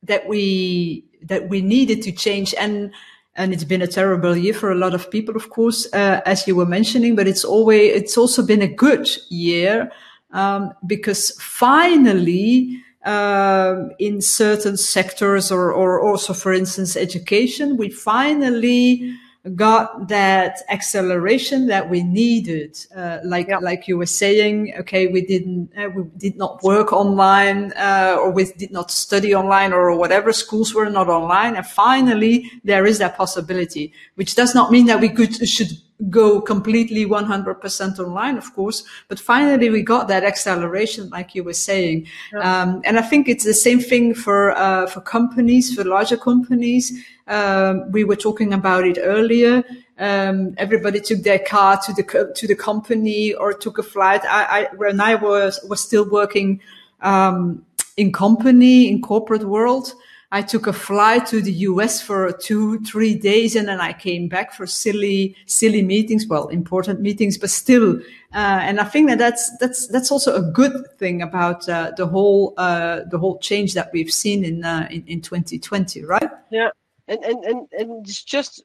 [0.03, 2.93] that we that we needed to change and
[3.35, 6.47] and it's been a terrible year for a lot of people of course uh, as
[6.47, 9.91] you were mentioning but it's always it's also been a good year
[10.33, 19.15] um, because finally um, in certain sectors or, or also for instance education we finally
[19.57, 22.79] got that acceleration that we needed.
[22.95, 23.59] Uh, like yeah.
[23.59, 28.31] like you were saying, okay, we didn't uh, we did not work online uh, or
[28.31, 30.33] we did not study online or whatever.
[30.33, 35.01] Schools were not online, and finally there is that possibility, which does not mean that
[35.01, 35.73] we could should
[36.11, 41.53] go completely 100% online, of course, but finally we got that acceleration, like you were
[41.53, 42.07] saying.
[42.33, 42.63] Yeah.
[42.63, 46.93] Um, and I think it's the same thing for, uh, for companies, for larger companies.
[47.29, 49.65] Um, we were talking about it earlier.
[49.99, 54.23] Um, everybody took their car to the, to the company or took a flight.
[54.25, 56.61] I, I when I was, was still working,
[57.01, 57.65] um,
[57.97, 59.95] in company, in corporate world,
[60.33, 64.29] I took a flight to the US for two, three days, and then I came
[64.29, 66.27] back for silly, silly meetings.
[66.27, 68.01] Well, important meetings, but still.
[68.35, 72.07] Uh, and I think that that's that's that's also a good thing about uh, the
[72.07, 76.31] whole uh, the whole change that we've seen in, uh, in in 2020, right?
[76.51, 76.71] Yeah,
[77.09, 78.65] and and and and it's just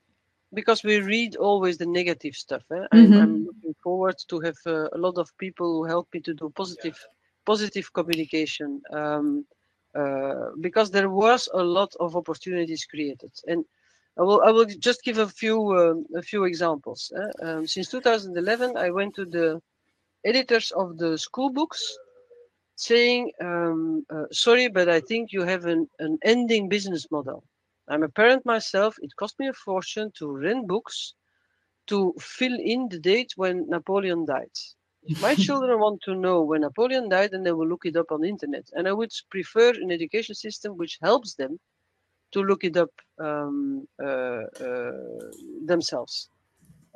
[0.53, 2.63] because we read always the negative stuff.
[2.71, 2.75] Eh?
[2.75, 3.13] Mm-hmm.
[3.13, 6.33] I'm, I'm, looking forward to have uh, a lot of people who help me to
[6.33, 6.97] do positive
[7.45, 8.81] positive communication.
[8.93, 9.45] Um,
[9.95, 13.31] uh, because there was a lot of opportunities created.
[13.47, 13.65] And
[14.17, 17.11] I will, I will just give a few um, a few examples.
[17.15, 19.61] Uh, um, since 2011, I went to the
[20.25, 21.97] editors of the school books
[22.75, 27.43] saying, um, uh, sorry, but I think you have an, an ending business model.
[27.87, 28.95] I'm a parent myself.
[29.01, 31.13] It cost me a fortune to rent books
[31.87, 34.51] to fill in the date when Napoleon died.
[35.21, 38.21] My children want to know when Napoleon died, and they will look it up on
[38.21, 38.65] the internet.
[38.73, 41.59] And I would prefer an education system which helps them
[42.31, 44.91] to look it up um, uh, uh,
[45.65, 46.29] themselves.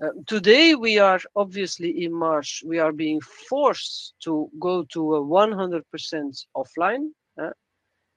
[0.02, 5.22] Uh, today, we are obviously in March, we are being forced to go to a
[5.22, 5.84] 100%
[6.56, 7.52] offline, uh,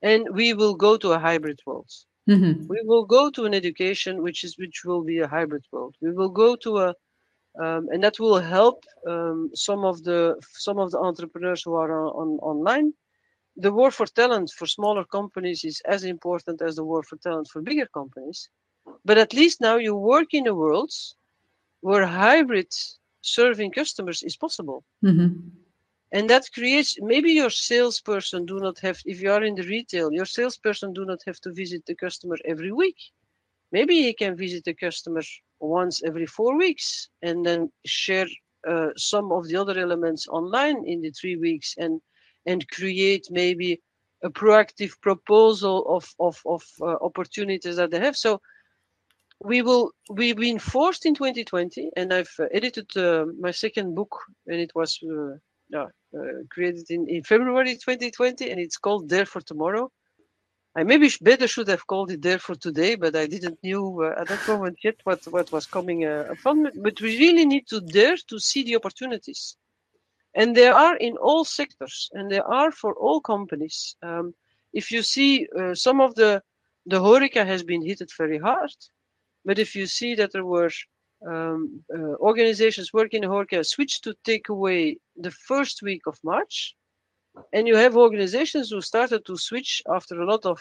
[0.02, 1.90] and we will go to a hybrid world.
[2.28, 2.66] Mm-hmm.
[2.68, 5.94] We will go to an education which is which will be a hybrid world.
[6.00, 6.94] We will go to a
[7.60, 11.92] um, and that will help um, some of the some of the entrepreneurs who are
[12.06, 12.92] on, on, online.
[13.56, 17.48] The war for talent for smaller companies is as important as the war for talent
[17.48, 18.48] for bigger companies.
[19.04, 20.92] But at least now you work in a world
[21.80, 22.72] where hybrid
[23.20, 24.84] serving customers is possible.
[25.04, 25.48] Mm-hmm.
[26.12, 30.12] And that creates maybe your salesperson do not have if you are in the retail,
[30.12, 32.98] your salesperson do not have to visit the customer every week.
[33.72, 35.22] Maybe he can visit the customer
[35.60, 38.26] once every four weeks and then share
[38.68, 42.00] uh, some of the other elements online in the three weeks and
[42.46, 43.80] and create maybe
[44.22, 48.16] a proactive proposal of of, of uh, opportunities that they have.
[48.16, 48.40] So
[49.40, 54.16] we will we've been forced in 2020 and i've uh, edited uh, my second book
[54.46, 55.86] and it was uh, uh,
[56.50, 59.90] created in, in february 2020 and it's called there for tomorrow
[60.76, 64.20] I maybe better should have called it there for today, but I didn't knew uh,
[64.20, 66.82] at that moment yet what, what was coming uh, it.
[66.82, 69.56] But we really need to dare to see the opportunities.
[70.34, 73.94] And there are in all sectors, and there are for all companies.
[74.02, 74.34] Um,
[74.72, 76.42] if you see uh, some of the,
[76.86, 78.74] the Horeca has been hit very hard,
[79.44, 80.70] but if you see that there were
[81.24, 86.74] um, uh, organizations working in Horeca switched to take away the first week of March,
[87.52, 90.60] and you have organizations who started to switch after a lot of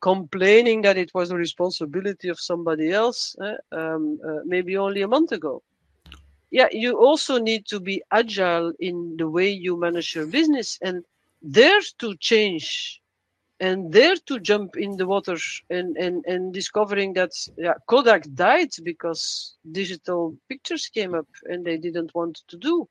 [0.00, 5.08] complaining that it was the responsibility of somebody else, uh, um, uh, maybe only a
[5.08, 5.62] month ago.
[6.50, 11.04] Yeah, you also need to be agile in the way you manage your business and
[11.50, 13.00] dare to change
[13.58, 15.36] and dare to jump in the water
[15.70, 21.78] and, and, and discovering that yeah, Kodak died because digital pictures came up and they
[21.78, 22.88] didn't want to do.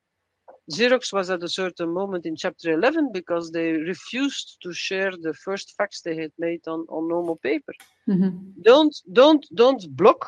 [0.71, 5.33] Xerox was at a certain moment in chapter 11 because they refused to share the
[5.33, 7.73] first fax they had made on, on normal paper.
[8.09, 8.61] Mm-hmm.
[8.61, 10.27] Don't don't don't block,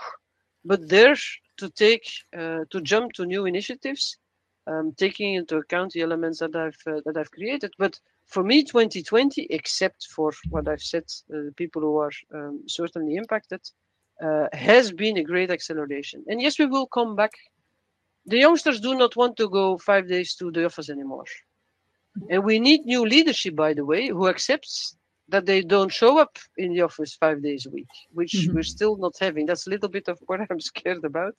[0.63, 1.15] but dare
[1.57, 4.17] to take uh, to jump to new initiatives,
[4.67, 7.73] um, taking into account the elements that I've uh, that I've created.
[7.79, 13.15] But for me, 2020, except for what I've said, uh, people who are um, certainly
[13.15, 13.61] impacted,
[14.21, 16.23] uh, has been a great acceleration.
[16.27, 17.31] And yes, we will come back
[18.27, 21.25] the youngsters do not want to go five days to the office anymore.
[22.29, 24.95] And we need new leadership, by the way, who accepts
[25.29, 28.55] that they don't show up in the office five days a week, which mm-hmm.
[28.55, 29.45] we're still not having.
[29.45, 31.35] That's a little bit of what I'm scared about.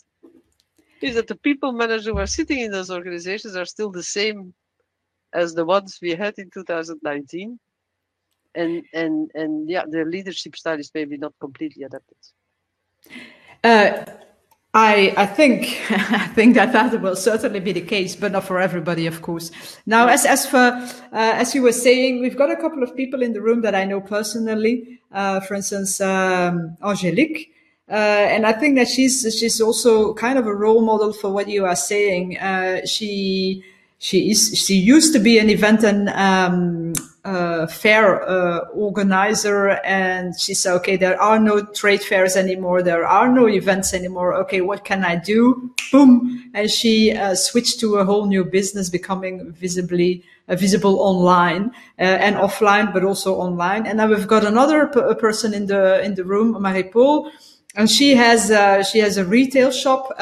[1.00, 4.54] Is that the people managers who are sitting in those organizations are still the same
[5.32, 7.58] as the ones we had in 2019.
[8.54, 12.16] And and and yeah, their leadership style is maybe not completely adapted.
[13.62, 14.04] Uh,
[14.78, 18.60] I, I think I think that that will certainly be the case, but not for
[18.60, 19.50] everybody, of course.
[19.86, 23.22] Now, as as for uh, as you were saying, we've got a couple of people
[23.22, 25.00] in the room that I know personally.
[25.10, 27.52] Uh, for instance, um, Angelique.
[27.90, 31.48] Uh, and I think that she's she's also kind of a role model for what
[31.48, 32.38] you are saying.
[32.38, 33.64] Uh, she
[33.98, 36.92] she is she used to be an event and um,
[37.24, 42.82] uh, fair uh, organizer, and she said, "Okay, there are no trade fairs anymore.
[42.82, 44.34] There are no events anymore.
[44.34, 48.88] Okay, what can I do?" Boom, and she uh, switched to a whole new business,
[48.88, 53.84] becoming visibly uh, visible online uh, and offline, but also online.
[53.86, 57.32] And now we've got another p- person in the in the room, Marie-Paul,
[57.74, 60.12] and she has uh, she has a retail shop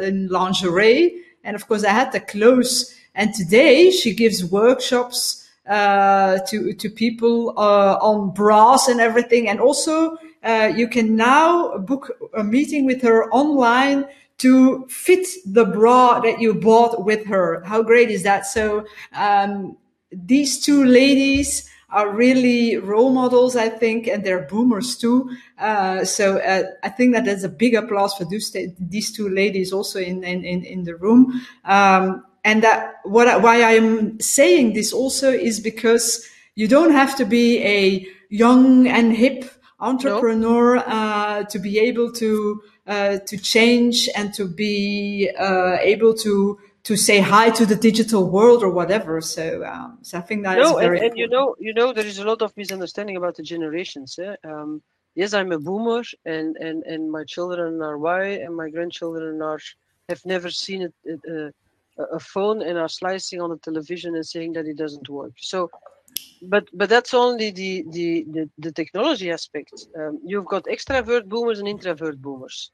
[0.00, 6.38] in lingerie, and of course I had to close and today she gives workshops uh,
[6.46, 9.48] to to people uh, on bras and everything.
[9.48, 14.06] And also, uh, you can now book a meeting with her online
[14.38, 17.62] to fit the bra that you bought with her.
[17.64, 18.46] How great is that?
[18.46, 19.76] So um,
[20.12, 25.30] these two ladies are really role models, I think, and they're boomers too.
[25.58, 29.98] Uh, so uh, I think that there's a big applause for these, two ladies also
[29.98, 31.44] in in in, the room.
[31.64, 36.06] Um, and that what why I'm saying this also is because
[36.54, 37.46] you don't have to be
[37.78, 39.38] a young and hip
[39.80, 40.84] entrepreneur nope.
[40.88, 42.30] uh, to be able to
[42.86, 46.58] uh, to change and to be uh, able to
[46.88, 49.20] to say hi to the digital world or whatever.
[49.20, 50.98] So, um, so I think that no, very.
[50.98, 54.18] And, and, you know, you know, there is a lot of misunderstanding about the generations.
[54.18, 54.36] Eh?
[54.42, 54.80] Um,
[55.14, 59.60] yes, I'm a boomer, and and and my children are Y, and my grandchildren are
[60.08, 60.94] have never seen it.
[61.34, 61.50] Uh,
[61.98, 65.32] a phone and are slicing on the television and saying that it doesn't work.
[65.38, 65.70] So,
[66.42, 69.72] but but that's only the the the, the technology aspect.
[69.98, 72.70] Um, you've got extrovert boomers and introvert boomers,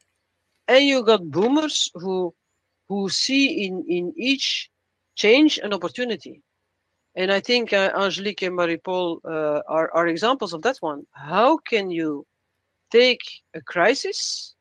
[0.69, 2.35] and you've got boomers who
[2.89, 4.71] who see in in each
[5.15, 6.43] change an opportunity.
[7.17, 11.07] And I think uh, Angelique and Marie-Paul uh, are, are examples of that one.
[11.13, 12.27] How can you
[12.91, 13.21] take
[13.55, 14.57] a crisis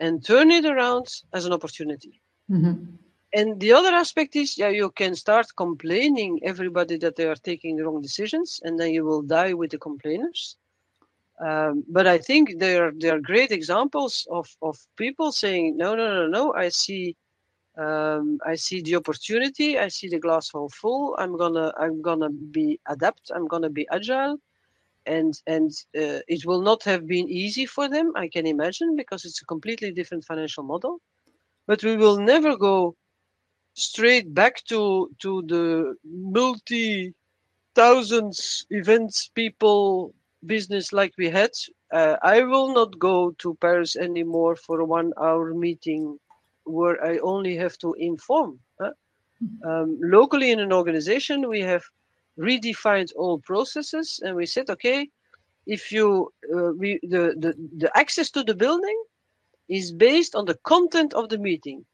[0.00, 2.20] and turn it around as an opportunity?
[2.50, 2.96] Mm-hmm
[3.32, 7.76] and the other aspect is yeah you can start complaining everybody that they are taking
[7.76, 10.56] the wrong decisions and then you will die with the complainers.
[11.40, 15.94] Um, but i think there are there are great examples of of people saying no
[15.94, 17.16] no no no i see
[17.78, 22.30] um, i see the opportunity i see the glass half full i'm gonna i'm gonna
[22.30, 24.36] be adapt i'm gonna be agile.
[25.06, 25.70] And and
[26.02, 29.46] uh, it will not have been easy for them i can imagine because it's a
[29.46, 31.00] completely different financial model.
[31.66, 32.94] But we will never go
[33.74, 37.14] straight back to to the multi
[37.74, 41.50] thousands events people business like we had
[41.92, 46.18] uh, i will not go to paris anymore for a one hour meeting
[46.64, 48.90] where i only have to inform huh?
[49.42, 49.68] Mm-hmm.
[49.68, 51.84] um, locally in an organization we have
[52.38, 55.08] redefined all processes and we said okay
[55.66, 59.02] if you uh, we the, the the access to the building
[59.68, 61.84] is based on the content of the meeting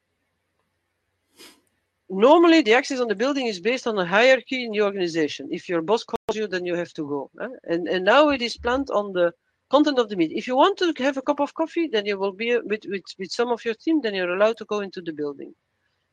[2.11, 5.49] normally the access on the building is based on a hierarchy in the organization.
[5.51, 7.31] If your boss calls you, then you have to go.
[7.41, 7.49] Eh?
[7.73, 9.33] And and now it is planned on the
[9.71, 10.39] content of the meeting.
[10.39, 13.05] If you want to have a cup of coffee, then you will be with, with,
[13.19, 15.55] with some of your team, then you're allowed to go into the building.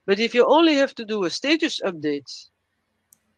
[0.05, 2.29] But if you only have to do a status update,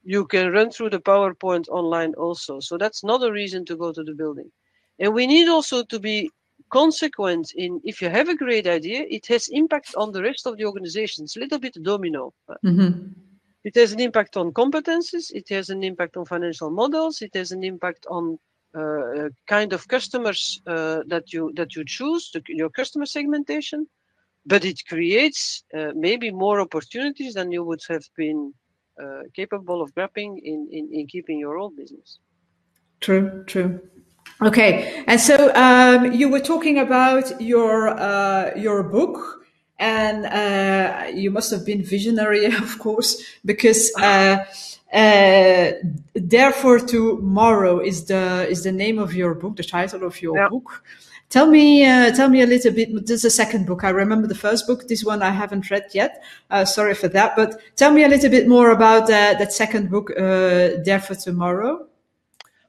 [0.03, 2.59] you can run through the PowerPoint online also.
[2.59, 4.51] So that's not a reason to go to the building.
[4.99, 6.31] And we need also to be
[6.69, 10.57] consequent in if you have a great idea, it has impact on the rest of
[10.57, 11.23] the organization.
[11.23, 12.33] It's a little bit domino.
[12.65, 13.09] Mm-hmm.
[13.63, 15.31] It has an impact on competences.
[15.33, 17.21] It has an impact on financial models.
[17.21, 18.39] It has an impact on
[18.77, 23.87] uh, kind of customers uh, that you that you choose, to, your customer segmentation.
[24.45, 28.53] But it creates uh, maybe more opportunities than you would have been
[29.01, 32.19] uh, capable of grabbing in, in, in keeping your old business.
[33.01, 33.81] True, true.
[34.41, 39.43] Okay, and so um, you were talking about your uh, your book,
[39.79, 44.45] and uh, you must have been visionary, of course, because uh,
[44.93, 45.71] uh,
[46.27, 50.37] "Dare for Tomorrow" is the is the name of your book, the title of your
[50.37, 50.49] yeah.
[50.49, 50.83] book.
[51.29, 52.93] Tell me, uh, tell me a little bit.
[53.07, 53.83] This is the second book.
[53.83, 54.87] I remember the first book.
[54.87, 56.23] This one I haven't read yet.
[56.51, 57.35] Uh, sorry for that.
[57.35, 61.86] But tell me a little bit more about that second book, "Dare for Tomorrow."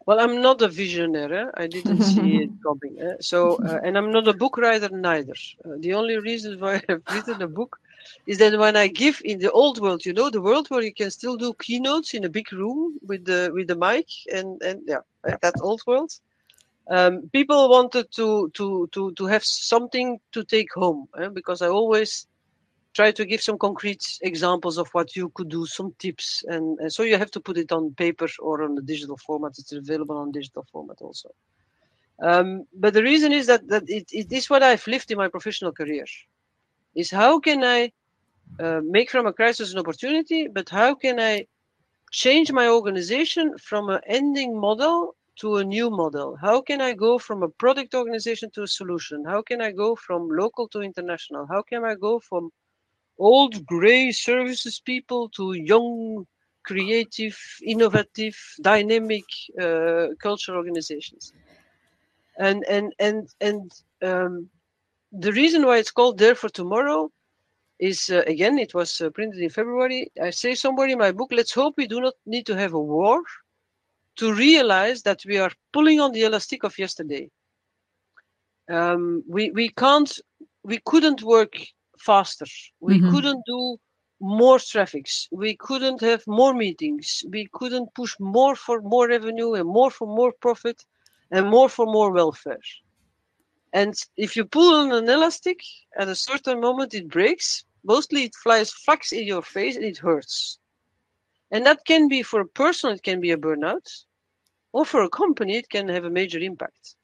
[0.08, 1.50] Well, I'm not a visionary.
[1.54, 2.98] I didn't see it coming.
[2.98, 3.16] Eh?
[3.20, 5.34] So, uh, and I'm not a book writer neither.
[5.62, 7.78] Uh, the only reason why I've written a book
[8.26, 10.94] is that when I give in the old world, you know, the world where you
[10.94, 14.80] can still do keynotes in a big room with the with the mic and and
[14.86, 15.02] yeah,
[15.42, 16.10] that old world.
[16.88, 21.28] Um, people wanted to to to to have something to take home eh?
[21.28, 22.26] because I always
[22.98, 26.92] try to give some concrete examples of what you could do, some tips, and, and,
[26.92, 29.52] so you have to put it on paper or on a digital format.
[29.60, 31.28] It's available on digital format also.
[32.28, 32.48] Um,
[32.82, 35.72] but the reason is that that it, it is what I've lived in my professional
[35.80, 36.06] career.
[37.00, 37.80] Is how can I
[38.64, 41.46] uh, make from a crisis an opportunity, but how can I
[42.10, 46.28] change my organization from an ending model to a new model?
[46.46, 49.18] How can I go from a product organization to a solution?
[49.24, 51.46] How can I go from local to international?
[51.54, 52.50] How can I go from
[53.18, 56.26] old gray services people to young,
[56.64, 59.24] creative, innovative, dynamic
[59.60, 61.32] uh, culture organizations?
[62.38, 64.48] And and and and um,
[65.12, 67.10] the reason why it's called Dare for Tomorrow
[67.80, 70.10] is uh, again it was uh, printed in February.
[70.22, 72.80] I say somewhere in my book, let's hope we do not need to have a
[72.80, 73.22] war
[74.16, 77.30] to realize that we are pulling on the elastic of yesterday.
[78.70, 80.12] Um, we we can't
[80.62, 81.54] we couldn't work
[82.00, 82.46] faster.
[82.80, 83.10] We mm-hmm.
[83.10, 83.78] couldn't do
[84.20, 85.28] more traffics.
[85.30, 87.24] We couldn't have more meetings.
[87.30, 90.84] We couldn't push more for more revenue and more for more profit
[91.30, 92.60] and more for more welfare.
[93.72, 95.60] And if you pull on an elastic,
[95.96, 97.64] at a certain moment it breaks.
[97.84, 100.58] Mostly it flies flax in your face and it hurts.
[101.50, 104.04] And that can be for a person, it can be a burnout
[104.72, 106.94] or for a company, it can have a major impact.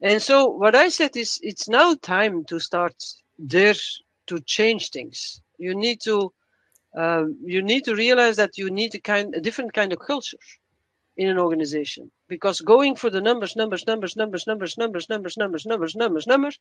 [0.00, 2.94] And so what I said is it's now time to start
[3.38, 3.74] there
[4.26, 5.40] to change things.
[5.58, 6.32] You need to
[6.96, 10.38] um, you need to realize that you need a kind a different kind of culture
[11.16, 15.66] in an organization because going for the numbers, numbers, numbers, numbers, numbers, numbers, numbers, numbers,
[15.66, 16.58] numbers, numbers, numbers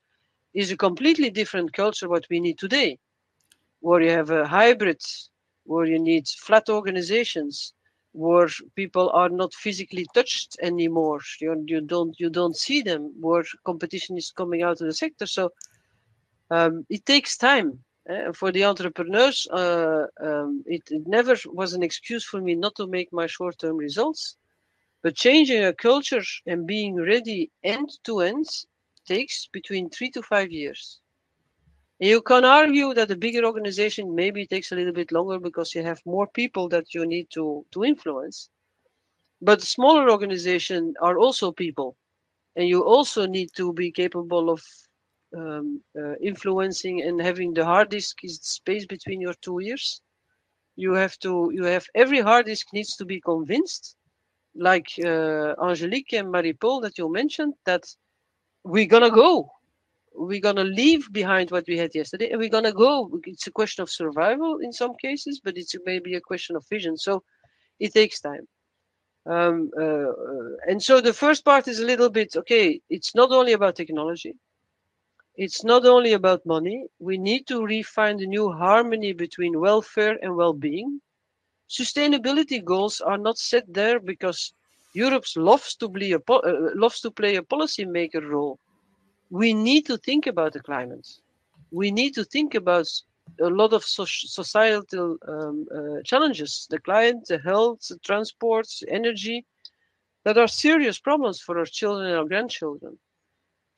[0.53, 2.97] is a completely different culture what we need today,
[3.79, 5.01] where you have a hybrid,
[5.65, 7.73] where you need flat organizations,
[8.13, 11.19] where people are not physically touched anymore.
[11.41, 15.25] You, you don't you don't see them where competition is coming out of the sector.
[15.25, 15.51] So
[16.53, 17.79] um, it takes time.
[18.09, 22.75] Uh, for the entrepreneurs, uh, um, it, it, never was an excuse for me not
[22.75, 24.35] to make my short-term results.
[25.01, 28.45] But changing a culture and being ready end to end
[29.07, 30.99] takes between three to five years.
[31.99, 35.81] You can argue that a bigger organization maybe takes a little bit longer because you
[35.83, 38.49] have more people that you need to, to influence.
[39.41, 41.95] But smaller organizations are also people.
[42.57, 44.61] And you also need to be capable of
[45.37, 50.01] um, uh, influencing and having the hard disk is space between your two ears.
[50.75, 53.95] You have to, you have every hard disk needs to be convinced,
[54.55, 57.83] like uh, Angelique and Marie-Paul that you mentioned, that
[58.63, 59.49] we're gonna go.
[60.15, 63.19] We're to leave behind what we had yesterday and we're to go.
[63.25, 66.97] It's a question of survival in some cases but it's maybe a question of vision.
[66.97, 67.23] So
[67.79, 68.47] it takes time.
[69.25, 70.11] Um, uh,
[70.67, 74.33] and so the first part is a little bit okay it's not only about technology
[75.35, 80.35] it's not only about money we need to refine the new harmony between welfare and
[80.35, 80.99] well-being
[81.69, 84.53] sustainability goals are not set there because
[84.93, 86.41] Europe loves to, be a uh,
[86.75, 88.59] loves to play a policymaker role
[89.29, 91.07] we need to think about the climate.
[91.71, 92.87] We need to think about
[93.41, 99.45] a lot of so- societal um, uh, challenges the climate, the health, the transport, energy
[100.25, 102.97] that are serious problems for our children and our grandchildren.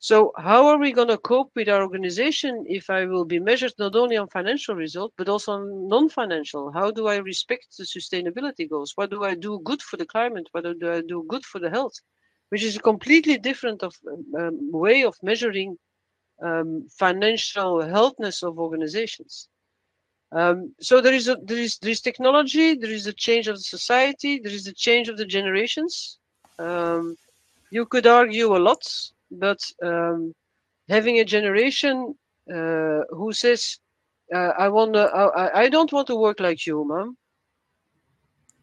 [0.08, 3.74] So, how are we going to cope with our organization if I will be measured
[3.78, 6.70] not only on financial result but also on non-financial?
[6.78, 8.92] How do I respect the sustainability goals?
[8.94, 10.46] What do I do good for the climate?
[10.52, 11.96] What do I do good for the health?
[12.50, 13.94] which is a completely different of,
[14.38, 15.76] um, way of measuring
[16.42, 19.48] um, financial healthness of organizations.
[20.32, 23.56] Um, so there is a there is there is technology, there is a change of
[23.56, 26.18] the society, there is a change of the generations.
[26.58, 27.16] Um,
[27.70, 28.82] you could argue a lot,
[29.30, 30.34] but um,
[30.88, 32.14] having a generation
[32.52, 33.78] uh, who says,
[34.34, 37.16] uh, "I want I, I don't want to work like you, mom.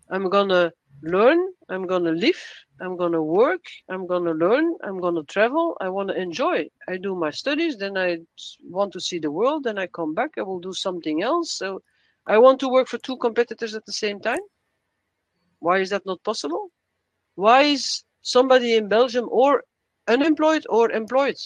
[0.09, 1.39] I'm gonna learn.
[1.69, 2.41] I'm gonna live.
[2.81, 6.67] I'm to work, I'm to learn, I'm to travel, I want to enjoy.
[6.87, 8.19] I do my studies, then I
[8.61, 11.53] want to see the world, then I come back, I will do something else.
[11.53, 11.81] So
[12.27, 14.41] I want to work for two competitors at the same time.
[15.59, 16.71] Why is that not possible?
[17.35, 19.63] Why is somebody in Belgium or
[20.07, 21.37] unemployed or employed?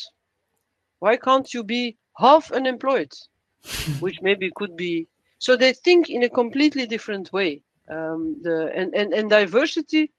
[1.00, 3.12] Why can't you be half unemployed?
[4.00, 5.08] Which maybe could be.
[5.40, 7.62] So they think in a completely different way.
[7.90, 10.12] Um, the and, and, and diversity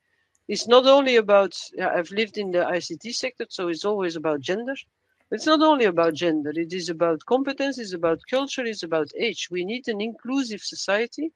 [0.49, 4.41] it's not only about yeah, i've lived in the ict sector so it's always about
[4.41, 4.75] gender
[5.31, 9.49] it's not only about gender it is about competence it's about culture it's about age
[9.51, 11.31] we need an inclusive society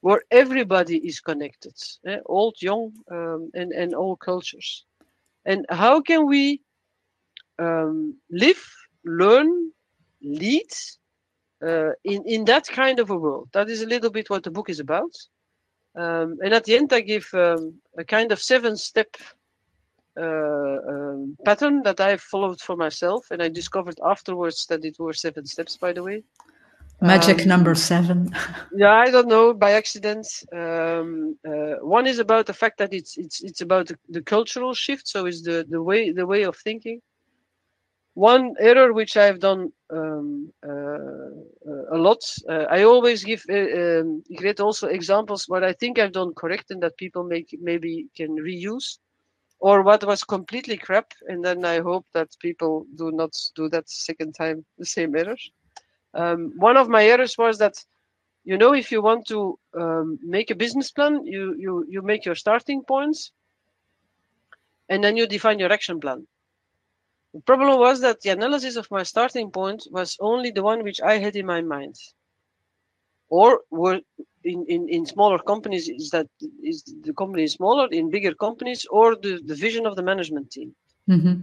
[0.00, 1.74] where everybody is connected
[2.06, 2.18] eh?
[2.26, 4.84] old young um, and, and all cultures
[5.44, 6.60] and how can we
[7.58, 8.62] um, live
[9.04, 9.72] learn
[10.22, 10.70] lead
[11.66, 13.48] uh, in, in that kind of a world?
[13.52, 15.14] That is a little bit what the book is about.
[15.94, 19.08] Um, and at the end, I give um, a kind of seven step
[20.18, 25.12] uh, um, pattern that I followed for myself, and I discovered afterwards that it were
[25.12, 25.76] seven steps.
[25.76, 26.22] By the way,
[27.02, 28.32] magic um, number seven.
[28.74, 30.26] yeah, I don't know by accident.
[30.52, 34.74] Um, uh, one is about the fact that it's it's it's about the, the cultural
[34.74, 35.08] shift.
[35.08, 37.00] So it's the the way the way of thinking.
[38.14, 41.30] One error which I've done um, uh,
[41.90, 42.22] a lot.
[42.48, 46.70] Uh, I always give uh, um, create also examples what I think I've done correct
[46.70, 48.98] and that people make maybe can reuse
[49.62, 53.88] or what was completely crap and then i hope that people do not do that
[53.88, 55.52] second time the same errors
[56.14, 57.74] um, one of my errors was that
[58.44, 62.24] you know if you want to um, make a business plan you you you make
[62.24, 63.32] your starting points
[64.88, 66.26] and then you define your action plan.
[67.34, 71.00] The problem was that the analysis of my starting point was only the one which
[71.00, 71.96] i had in my mind.
[73.30, 74.00] Or were
[74.44, 76.28] in, in, in smaller companies is that
[76.62, 80.50] is the company is smaller in bigger companies or the, the vision of the management
[80.50, 80.74] team.
[81.08, 81.34] Mm-hmm.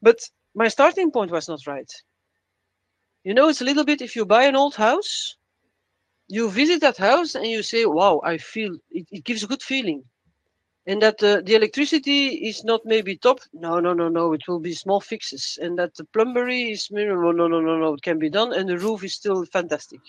[0.00, 0.18] but
[0.54, 1.90] my starting point was not right
[3.26, 5.36] you know it's a little bit if you buy an old house
[6.28, 9.62] you visit that house and you say wow i feel it, it gives a good
[9.62, 10.00] feeling
[10.88, 12.20] and that uh, the electricity
[12.50, 15.94] is not maybe top no no no no it will be small fixes and that
[15.96, 19.04] the plumbery is no no no no no it can be done and the roof
[19.04, 20.00] is still fantastic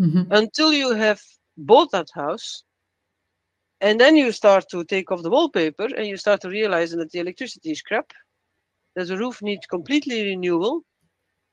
[0.00, 0.30] mm-hmm.
[0.30, 1.20] until you have
[1.56, 2.64] bought that house.
[3.80, 7.10] And then you start to take off the wallpaper and you start to realize that
[7.10, 8.10] the electricity is crap,
[8.94, 10.82] that the roof needs completely renewal.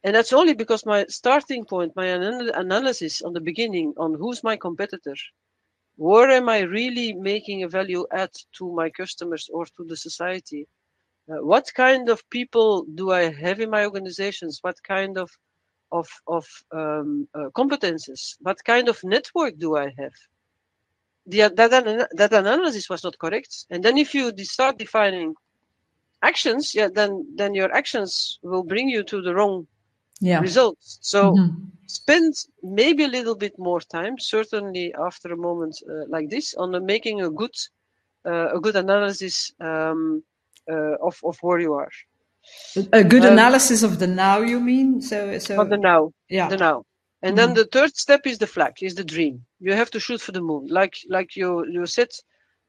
[0.04, 4.44] And that's only because my starting point, my anal- analysis on the beginning on who's
[4.44, 5.16] my competitor,
[5.96, 10.68] where am I really making a value add to my customers or to the society?
[11.30, 14.60] Uh, what kind of people do I have in my organizations?
[14.62, 15.32] What kind of
[15.94, 18.36] of, of um, uh, competences?
[18.40, 20.14] What kind of network do I have?
[21.28, 23.66] The, that, that analysis was not correct.
[23.70, 25.36] And then if you start defining
[26.24, 29.68] actions, yeah, then then your actions will bring you to the wrong
[30.24, 30.40] yeah.
[30.40, 31.00] results.
[31.02, 31.66] So mm-hmm.
[31.86, 36.74] spend maybe a little bit more time, certainly after a moment uh, like this, on
[36.74, 37.56] uh, making a good
[38.26, 40.24] uh, a good analysis um,
[40.72, 41.92] uh, of of where you are.
[42.92, 45.02] A good um, analysis of the now, you mean?
[45.02, 46.86] So, so of the now, yeah, the now.
[47.22, 49.46] And mm then the third step is the flag, is the dream.
[49.60, 52.10] You have to shoot for the moon, like like you you said.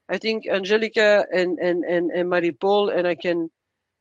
[0.09, 1.07] I think Angelique
[1.41, 3.51] and and and, and Marie Paul and I can.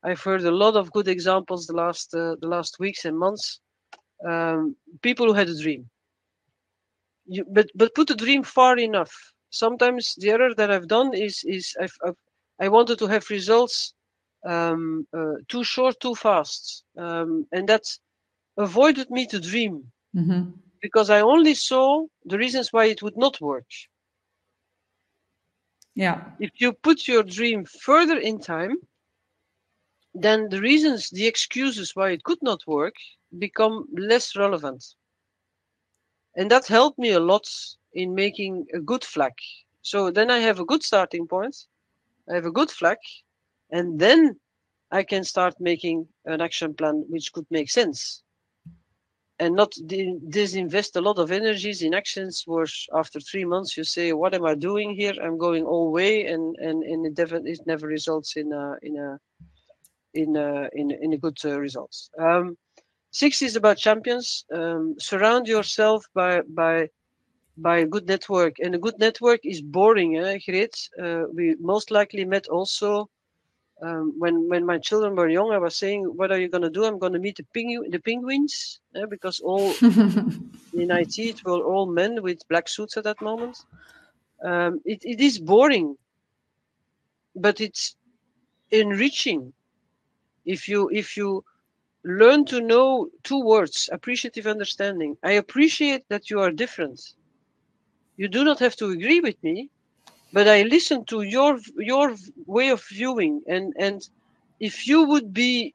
[0.03, 3.59] I've heard a lot of good examples the last uh, the last weeks and months.
[4.27, 5.89] Um, people who had a dream.
[7.25, 9.13] You, but but put the dream far enough.
[9.49, 12.17] Sometimes the error that I've done is is I've, I've
[12.59, 13.93] I wanted to have results
[14.45, 17.83] um, uh, too short, too fast, um, and that
[18.57, 19.83] avoided me to dream
[20.15, 20.51] mm-hmm.
[20.81, 23.65] because I only saw the reasons why it would not work.
[25.95, 26.21] Yeah.
[26.39, 28.77] If you put your dream further in time,
[30.13, 32.95] then the reasons, the excuses why it could not work
[33.39, 34.83] become less relevant.
[36.35, 37.47] And that helped me a lot
[37.93, 39.33] in making a good flag.
[39.81, 41.55] So then I have a good starting point.
[42.29, 42.97] I have a good flag
[43.71, 44.39] and then
[44.91, 48.23] I can start making an action plan which could make sense
[49.39, 54.13] and not disinvest a lot of energies in actions where after three months you say
[54.13, 57.59] what am i doing here i'm going all way and and, and it, never, it
[57.65, 59.19] never results in a in a
[60.13, 62.57] in a in, in a good uh, results um,
[63.11, 66.87] six is about champions um, surround yourself by by
[67.57, 70.75] by a good network and a good network is boring eh, Great.
[71.01, 73.07] Uh, we most likely met also
[73.81, 76.69] um, when when my children were young, I was saying, "What are you going to
[76.69, 79.73] do?" I'm going to meet the pengu- the penguins eh, because all
[80.73, 83.57] in IT it were all men with black suits at that moment.
[84.43, 85.97] Um, it, it is boring,
[87.35, 87.95] but it's
[88.71, 89.53] enriching.
[90.45, 91.43] If you if you
[92.03, 95.17] learn to know two words, appreciative understanding.
[95.23, 96.99] I appreciate that you are different.
[98.17, 99.69] You do not have to agree with me,
[100.33, 102.15] but I listen to your your
[102.45, 104.01] way of viewing, and and
[104.59, 105.73] if you would be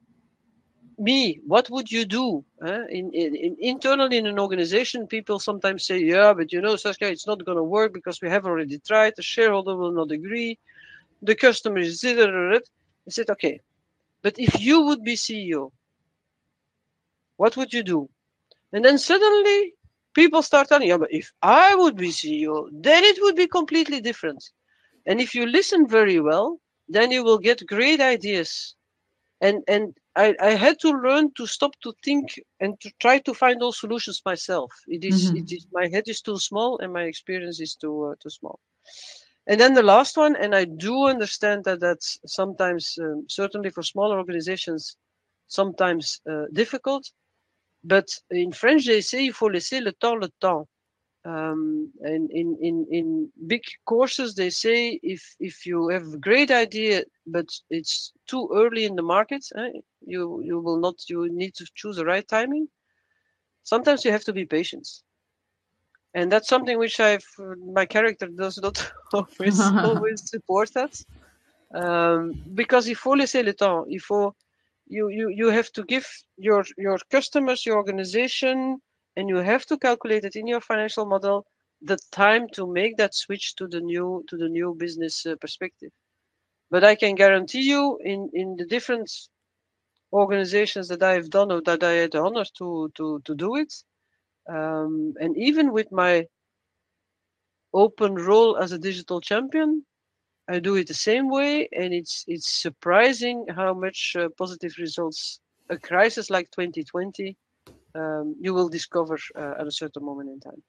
[0.99, 2.45] me, what would you do?
[2.63, 7.09] In, in, in, internally in an organization, people sometimes say, "Yeah, but you know, Saskia,
[7.11, 9.15] it's not going to work because we have already tried.
[9.17, 10.59] The shareholder will not agree.
[11.23, 12.61] The customer is." I
[13.09, 13.61] said, "Okay,
[14.23, 15.73] but if you would be CEO,
[17.37, 18.09] what would you do?"
[18.73, 19.75] And then suddenly
[20.15, 24.01] people start telling, yeah, but if I would be CEO, then it would be completely
[24.01, 24.43] different.
[25.07, 28.75] And if you listen very well, then you will get great ideas.
[29.41, 33.33] And and I, I had to learn to stop to think and to try to
[33.33, 34.73] find those solutions myself.
[34.89, 35.37] It is, mm-hmm.
[35.37, 38.59] it is my head is too small and my experience is too uh, too small.
[39.49, 43.83] And then the last one, and I do understand that that's sometimes, um, certainly for
[43.83, 44.97] smaller organizations,
[45.47, 47.11] sometimes uh, difficult.
[47.83, 50.69] But in French, they say il faut laisser le temps le temps.
[51.25, 56.51] Um, and in, in, in big courses, they say if if you have a great
[56.51, 60.95] idea, but it's too early in the market, eh, you you will not.
[61.09, 62.69] You need to choose the right timing.
[63.65, 64.87] Sometimes you have to be patient
[66.19, 67.29] and that's something which I've
[67.81, 68.77] my character does not
[69.15, 69.59] always
[69.89, 70.95] always support that
[71.75, 72.23] um,
[72.55, 73.85] because il faut laisser le temps.
[73.89, 74.35] Il faut
[74.87, 76.07] you you you have to give
[76.37, 78.79] your your customers, your organization,
[79.17, 81.47] and you have to calculate it in your financial model
[81.83, 85.93] the time to make that switch to the new to the new business uh, perspective.
[86.71, 89.11] But I can guarantee you, in in the different
[90.13, 93.73] organizations that I've done or that I had the honor to to to do it,
[94.49, 96.27] um, and even with my
[97.75, 99.85] open role as a digital champion,
[100.49, 105.41] I do it the same way, and it's it's surprising how much uh, positive results
[105.71, 107.37] a crisis like 2020
[107.95, 110.63] um, you will discover uh, at a certain moment in time.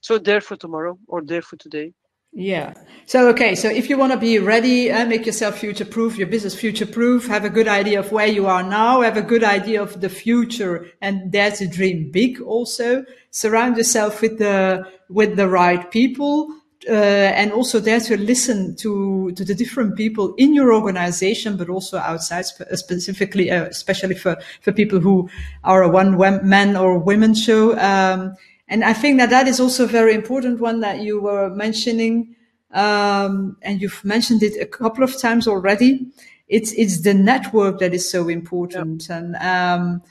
[0.00, 1.92] So dare for tomorrow or there for today.
[2.32, 2.74] Yeah.
[3.06, 3.54] So, okay.
[3.54, 6.86] So if you want to be ready, uh, make yourself future proof, your business future
[6.86, 10.00] proof, have a good idea of where you are now, have a good idea of
[10.00, 13.04] the future and dare to dream big also.
[13.30, 16.54] Surround yourself with the, with the right people.
[16.88, 21.68] Uh, and also dare to listen to to the different people in your organization, but
[21.68, 25.28] also outside, specifically, uh, especially for for people who
[25.64, 26.16] are a one
[26.48, 27.76] man or women show.
[27.78, 28.36] Um,
[28.68, 32.34] and I think that that is also a very important one that you were mentioning.
[32.72, 36.06] Um, and you've mentioned it a couple of times already.
[36.48, 39.08] It's, it's the network that is so important.
[39.08, 40.02] And, um,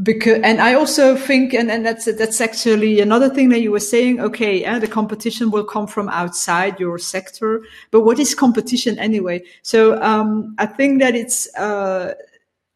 [0.00, 3.80] because, and I also think, and, and that's, that's actually another thing that you were
[3.80, 4.20] saying.
[4.20, 4.64] Okay.
[4.64, 9.42] Uh, the competition will come from outside your sector, but what is competition anyway?
[9.62, 12.14] So, um, I think that it's, uh,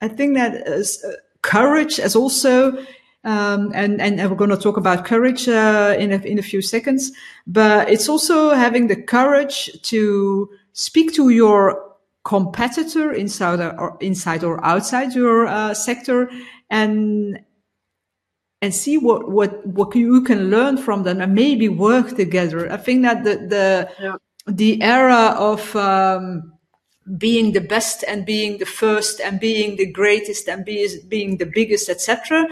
[0.00, 1.12] I think that uh,
[1.42, 2.84] courage as also
[3.24, 6.42] um, and, and, and we're going to talk about courage uh, in, a, in a
[6.42, 7.12] few seconds.
[7.46, 11.92] But it's also having the courage to speak to your
[12.24, 16.30] competitor inside or inside or outside your uh, sector
[16.70, 17.40] and
[18.60, 22.72] and see what what what you can learn from them and maybe work together.
[22.72, 24.16] I think that the the yeah.
[24.46, 26.52] the era of um,
[27.18, 31.50] being the best and being the first and being the greatest and be, being the
[31.52, 32.46] biggest, etc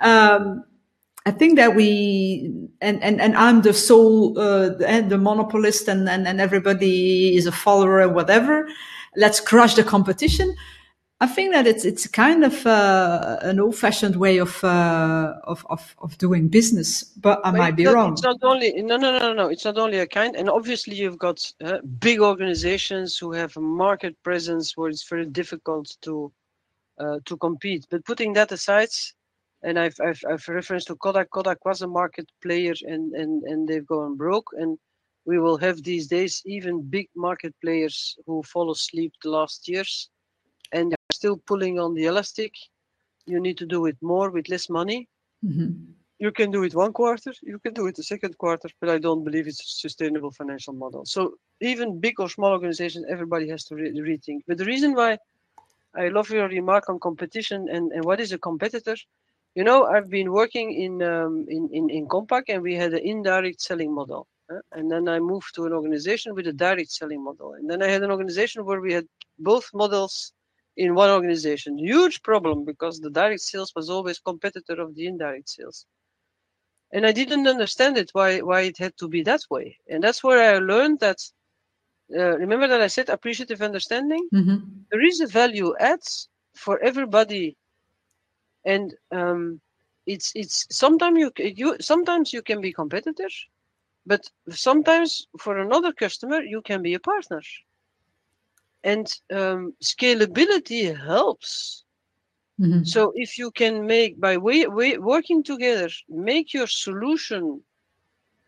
[0.00, 0.64] um,
[1.24, 6.08] I think that we and and, and I'm the sole uh, the, the monopolist and,
[6.08, 8.68] and and everybody is a follower or whatever.
[9.16, 10.54] Let's crush the competition.
[11.18, 15.96] I think that it's it's kind of uh, an old-fashioned way of, uh, of, of
[15.98, 18.12] of doing business, but I but might be not, wrong.
[18.12, 19.48] It's not only no no no no.
[19.48, 23.62] It's not only a kind, and obviously you've got uh, big organizations who have a
[23.62, 26.30] market presence where it's very difficult to
[27.00, 27.86] uh, to compete.
[27.90, 28.90] But putting that aside,
[29.62, 31.30] and I've, I've, I've referenced to Kodak.
[31.30, 34.50] Kodak was a market player and, and, and they've gone broke.
[34.58, 34.78] And
[35.24, 40.08] we will have these days even big market players who fall asleep the last years
[40.72, 42.52] and they're still pulling on the elastic.
[43.26, 45.08] You need to do it more with less money.
[45.44, 45.92] Mm-hmm.
[46.18, 48.98] You can do it one quarter, you can do it the second quarter, but I
[48.98, 51.04] don't believe it's a sustainable financial model.
[51.04, 54.40] So even big or small organizations, everybody has to re- rethink.
[54.48, 55.18] But the reason why
[55.94, 58.96] I love your remark on competition and, and what is a competitor,
[59.56, 63.04] you know, I've been working in um, in, in in Compaq, and we had an
[63.12, 64.28] indirect selling model.
[64.50, 67.54] Uh, and then I moved to an organization with a direct selling model.
[67.54, 69.06] And then I had an organization where we had
[69.38, 70.32] both models
[70.76, 71.78] in one organization.
[71.78, 75.86] Huge problem because the direct sales was always competitor of the indirect sales.
[76.92, 79.78] And I didn't understand it why why it had to be that way.
[79.90, 81.18] And that's where I learned that.
[82.14, 84.28] Uh, remember that I said appreciative understanding.
[84.32, 84.58] Mm-hmm.
[84.90, 86.04] There is a value add
[86.54, 87.56] for everybody
[88.66, 89.60] and um,
[90.06, 93.28] it's it's sometimes you you sometimes you can be competitor,
[94.04, 97.42] but sometimes for another customer you can be a partner.
[98.84, 101.84] And um, scalability helps.
[102.60, 102.84] Mm-hmm.
[102.84, 107.62] So if you can make by way, way, working together, make your solution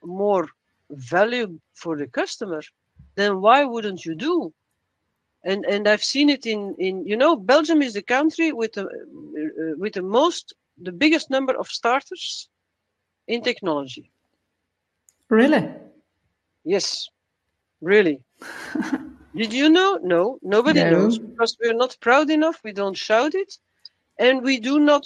[0.03, 0.49] more
[0.91, 2.63] value for the customer,
[3.17, 4.53] then why wouldn't you do?
[5.49, 8.85] And and I've seen it in in you know Belgium is the country with the
[8.85, 10.55] uh, with the most
[10.89, 12.49] the biggest number of starters
[13.27, 14.11] in technology.
[15.29, 15.63] Really?
[16.65, 17.09] Yes,
[17.81, 18.21] really.
[19.35, 19.99] Did you know?
[20.03, 20.91] No, nobody no.
[20.91, 22.59] knows because we're not proud enough.
[22.65, 23.59] We don't shout it,
[24.19, 25.05] and we do not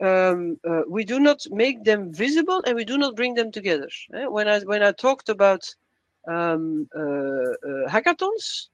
[0.00, 3.88] um, uh, we do not make them visible, and we do not bring them together.
[4.14, 4.26] Eh?
[4.26, 5.62] When I when I talked about
[6.26, 7.00] um, uh,
[7.68, 8.68] uh, hackathons,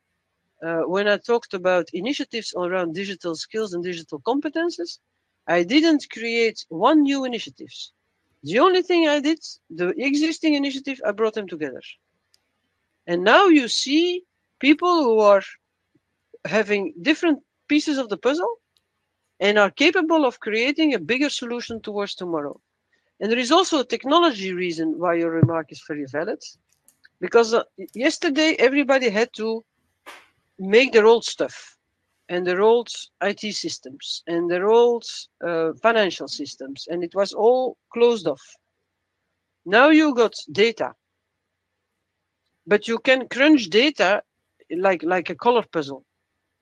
[0.63, 4.99] uh, when I talked about initiatives around digital skills and digital competences,
[5.47, 7.73] I didn't create one new initiative.
[8.43, 9.41] The only thing I did,
[9.71, 11.81] the existing initiative, I brought them together.
[13.07, 14.25] And now you see
[14.61, 15.43] people who are
[16.45, 18.57] having different pieces of the puzzle
[19.41, 22.61] and are capable of creating a bigger solution towards tomorrow.
[23.21, 26.43] And there is also a technology reason why your remark is very valid.
[27.21, 29.65] Because uh, yesterday everybody had to
[30.61, 31.77] make their old stuff
[32.29, 32.89] and their old
[33.23, 35.05] IT systems and their old
[35.45, 38.43] uh, financial systems, and it was all closed off.
[39.65, 40.93] Now you got data,
[42.67, 44.23] but you can crunch data
[44.71, 46.05] like like a color puzzle.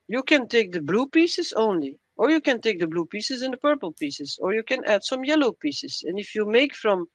[0.07, 3.53] You can take the blue pieces only, or you can take the blue pieces and
[3.53, 6.03] the purple pieces, or you can add some yellow pieces.
[6.07, 7.07] And if you make from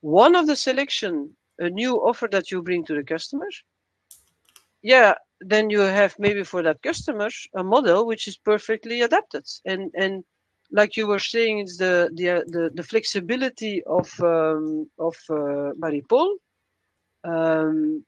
[0.00, 3.48] one of the selection a new offer that you bring to the customer,
[4.82, 5.14] yeah,
[5.44, 9.46] then you have maybe for that customer a model which is perfectly adapted.
[9.64, 10.24] And and
[10.70, 16.36] like you were saying, it's the the the, the flexibility of um, of uh, Marie-Paul.
[17.24, 18.04] Um,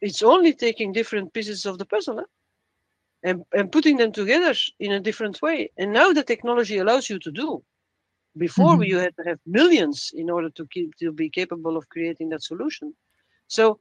[0.00, 2.16] it's only taking different pieces of the puzzle.
[2.16, 2.24] Huh?
[3.26, 5.70] and, and putting them together in a different way.
[5.76, 7.62] And now the technology allows you to do.
[8.36, 8.84] Before mm-hmm.
[8.84, 12.42] you had to have millions in order to keep to be capable of creating that
[12.42, 12.94] solution.
[13.48, 13.80] So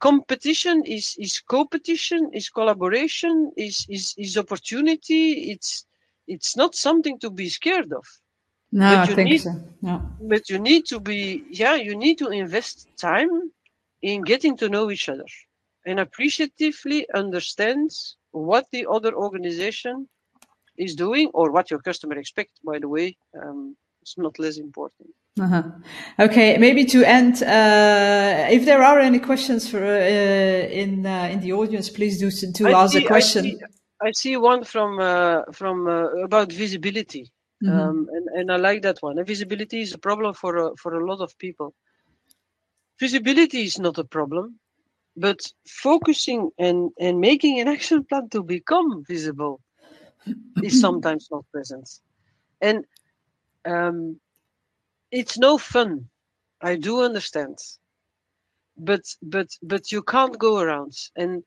[0.00, 5.52] competition is is competition, is collaboration, is is is opportunity.
[5.52, 5.86] It's
[6.26, 8.06] it's not something to be scared of.
[8.72, 9.54] No, I think need, so.
[9.82, 10.02] No.
[10.20, 13.52] But you need to be yeah, you need to invest time
[14.02, 15.26] in getting to know each other
[15.86, 17.90] and appreciatively understand
[18.32, 20.08] what the other organization
[20.76, 25.10] is doing or what your customer expect by the way um, it's not less important
[25.40, 25.62] uh-huh.
[26.18, 31.40] okay maybe to end uh, if there are any questions for uh, in uh, in
[31.40, 33.58] the audience please do to I ask see, a question I see,
[34.02, 37.30] I see one from uh, from uh, about visibility
[37.62, 37.78] mm-hmm.
[37.78, 41.06] um, and, and I like that one and visibility is a problem for for a
[41.06, 41.74] lot of people
[42.98, 44.58] visibility is not a problem
[45.16, 49.60] but focusing and, and making an action plan to become visible
[50.62, 51.88] is sometimes not present.
[52.60, 52.84] And
[53.66, 54.20] um,
[55.10, 56.08] it's no fun.
[56.62, 57.58] I do understand.
[58.76, 60.94] But but but you can't go around.
[61.16, 61.42] And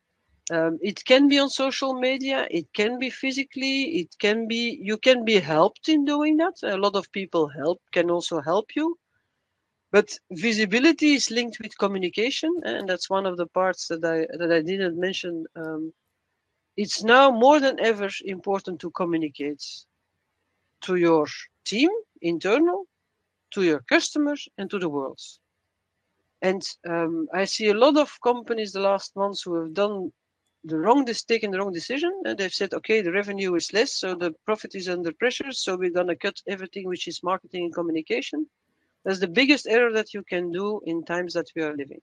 [0.51, 4.97] um, it can be on social media, it can be physically, it can be you
[4.97, 6.55] can be helped in doing that.
[6.63, 8.97] A lot of people help can also help you.
[9.91, 14.51] But visibility is linked with communication, and that's one of the parts that I that
[14.51, 15.45] I didn't mention.
[15.55, 15.93] Um,
[16.77, 19.63] it's now more than ever important to communicate
[20.81, 21.27] to your
[21.65, 21.89] team,
[22.21, 22.85] internal,
[23.51, 25.19] to your customers, and to the world.
[26.41, 30.11] And um, I see a lot of companies the last months who have done
[30.65, 34.15] the wrong taken the wrong decision, and they've said, okay, the revenue is less, so
[34.15, 38.47] the profit is under pressure, so we're gonna cut everything which is marketing and communication.
[39.03, 42.01] That's the biggest error that you can do in times that we are living.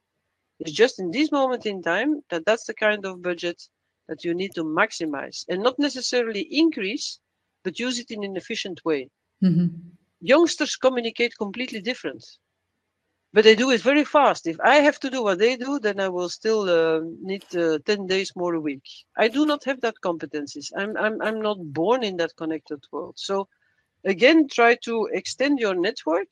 [0.58, 3.62] It's just in this moment in time that that's the kind of budget
[4.08, 7.18] that you need to maximize and not necessarily increase,
[7.64, 9.08] but use it in an efficient way.
[9.43, 9.68] Mm-hmm.
[10.20, 12.24] Youngsters communicate completely different,
[13.32, 14.47] but they do it very fast.
[14.47, 17.78] If I have to do what they do, then I will still uh, need uh,
[17.86, 18.82] 10 days more a week.
[19.16, 20.70] I do not have that competencies.
[20.76, 23.14] I'm, I'm, I'm not born in that connected world.
[23.16, 23.49] So
[24.05, 26.28] again, try to extend your network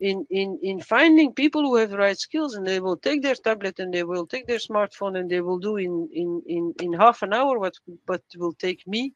[0.00, 3.34] in, in, in finding people who have the right skills and they will take their
[3.34, 6.92] tablet and they will take their smartphone and they will do in, in, in, in
[6.92, 7.74] half an hour what,
[8.06, 9.12] what will take me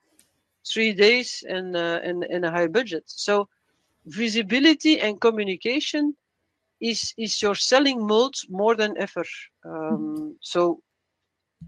[0.72, 3.04] three days and, uh, and, and a high budget.
[3.06, 3.48] So
[4.06, 6.14] visibility and communication
[6.80, 9.24] is, is your selling mode more than ever.
[9.64, 10.80] Um, so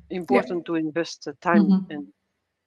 [0.09, 0.67] important yeah.
[0.67, 1.91] to invest time mm-hmm.
[1.91, 2.07] and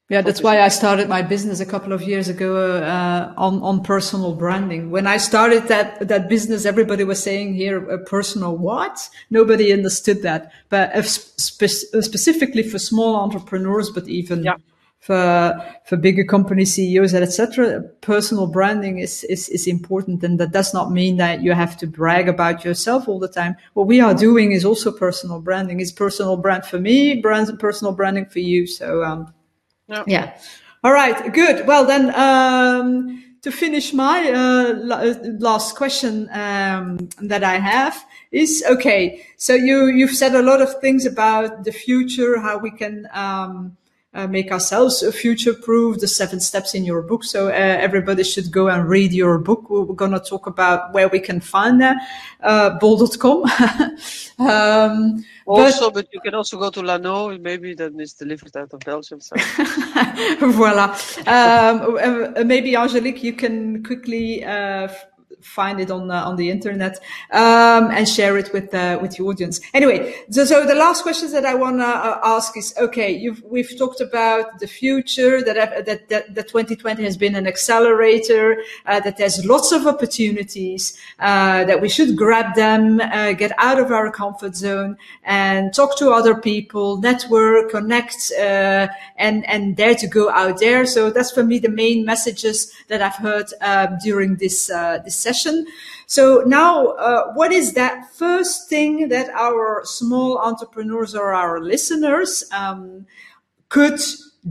[0.10, 3.82] yeah, that's why I started my business a couple of years ago uh, on on
[3.84, 4.92] personal branding.
[4.92, 9.10] When I started that that business, everybody was saying here a personal what?
[9.30, 10.52] Nobody understood that.
[10.70, 14.58] But spe- specifically for small entrepreneurs, but even yeah.
[15.04, 20.54] For for bigger company CEOs and etc., personal branding is, is is important, and that
[20.54, 23.58] does not mean that you have to brag about yourself all the time.
[23.74, 25.82] What we are doing is also personal branding.
[25.82, 28.66] It's personal brand for me, brand personal branding for you.
[28.66, 29.04] So.
[29.04, 29.34] Um,
[29.88, 30.04] yeah.
[30.08, 30.38] yeah.
[30.84, 31.34] All right.
[31.34, 31.68] Good.
[31.68, 34.74] Well, then, um, to finish my uh,
[35.39, 39.26] last question um, that I have is okay.
[39.36, 43.76] So you you've said a lot of things about the future, how we can um,
[44.14, 47.24] uh, make ourselves future proof, the seven steps in your book.
[47.24, 49.70] So uh, everybody should go and read your book.
[49.70, 51.97] We're going to talk about where we can find that,
[52.41, 53.43] uh, bol.com.
[54.39, 57.39] um, also, but, but, you can also go to Lannoo.
[57.41, 59.20] Maybe that is delivered out of Belgium.
[59.20, 59.36] So.
[60.39, 60.97] Voila.
[61.28, 64.88] Um, uh, maybe Angelique, you can quickly uh,
[65.44, 67.00] find it on uh, on the internet
[67.32, 69.60] um, and share it with uh, with the audience.
[69.74, 73.78] Anyway, so, so the last questions that I want to uh, ask is: Okay, we've
[73.78, 79.18] talked about the future that that that, that 2020 has been an accelerator, uh, that
[79.18, 84.10] there's lots of opportunities, uh, that we should grab them, uh, get out of our
[84.10, 90.60] comfort zone, and talk to other people, network, connect, and and dare to go out
[90.60, 90.86] there.
[90.86, 94.68] So that's for me the main messages that I've heard um, during this
[95.06, 95.66] this session session.
[96.06, 102.44] So now, uh, what is that first thing that our small entrepreneurs or our listeners
[102.52, 103.06] um,
[103.70, 104.00] could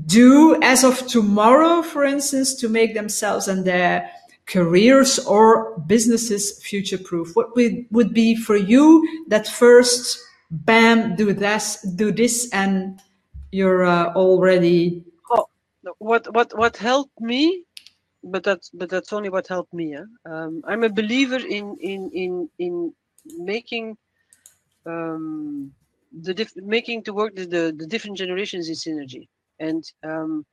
[0.07, 4.11] do as of tomorrow, for instance, to make themselves and their
[4.47, 7.37] careers or businesses future proof?
[7.37, 10.18] What would, would be for you that first,
[10.51, 13.01] bam, do this, do this, and
[13.53, 15.05] you're uh, already.
[15.30, 15.47] Oh,
[15.99, 17.64] what what what helped me
[18.25, 19.97] but that's but that's only what helped me.
[20.27, 22.93] Um, I'm a believer in in in in
[23.39, 23.97] making
[24.87, 25.73] um,
[26.20, 29.29] the diff- making to work the, the, the different generations in synergy
[29.61, 30.45] and um,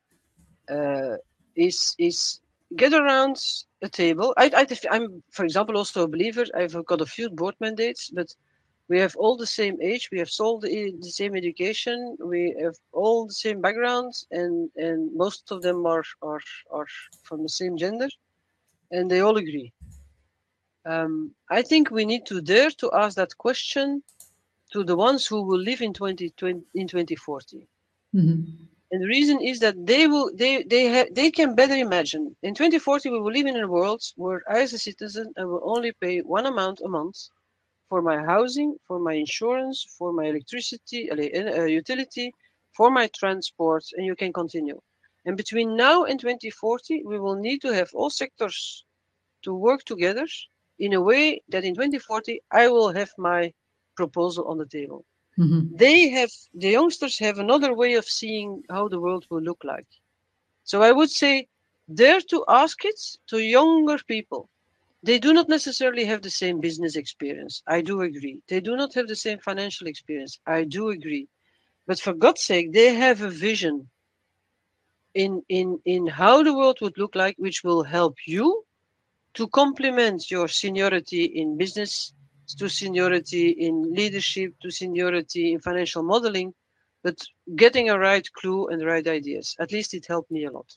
[0.70, 1.16] uh,
[1.56, 2.40] is is
[2.76, 3.38] get around
[3.82, 4.34] a table.
[4.38, 6.46] I, I I'm for example also a believer.
[6.56, 8.28] I've got a few board mandates, but
[8.90, 12.76] we have all the same age we have all the, the same education we have
[12.92, 16.88] all the same backgrounds and and most of them are are are
[17.24, 18.10] from the same gender
[18.92, 19.72] and they all agree.
[20.86, 24.02] Um, i think we need to dare to ask that question
[24.72, 27.68] to the ones who will live in 2020 in 2040
[28.16, 28.44] mm-hmm.
[28.92, 32.36] and the reason is that they will they they have they can better imagine.
[32.44, 35.62] In 2040 we will live in a world where i as a citizen i will
[35.64, 37.20] only pay one amount a month
[37.90, 42.34] for my housing, for my insurance, for my electricity, uh, utility,
[42.78, 44.80] for my transport, and you can continue.
[45.26, 48.86] And between now and 2040, we will need to have all sectors
[49.44, 50.28] to work together
[50.78, 53.54] in a way that in 2040 I will have my
[53.96, 55.04] proposal on the table.
[55.38, 55.76] Mm-hmm.
[55.76, 59.88] They have the youngsters have another way of seeing how the world will look like.
[60.64, 61.48] So I would say
[61.94, 64.50] dare to ask it to younger people
[65.02, 67.64] they do not necessarily have the same business experience.
[67.68, 68.40] I do agree.
[68.48, 70.40] They do not have the same financial experience.
[70.46, 71.28] I do agree.
[71.88, 73.90] But for God's sake, they have a vision
[75.14, 78.64] in, in, in how the world would look like, which will help you
[79.36, 82.14] to complement your seniority in business,
[82.58, 86.54] to seniority in leadership, to seniority in financial modeling,
[87.04, 87.18] but
[87.56, 89.56] getting a right clue and right ideas.
[89.60, 90.68] At least it helped me a lot.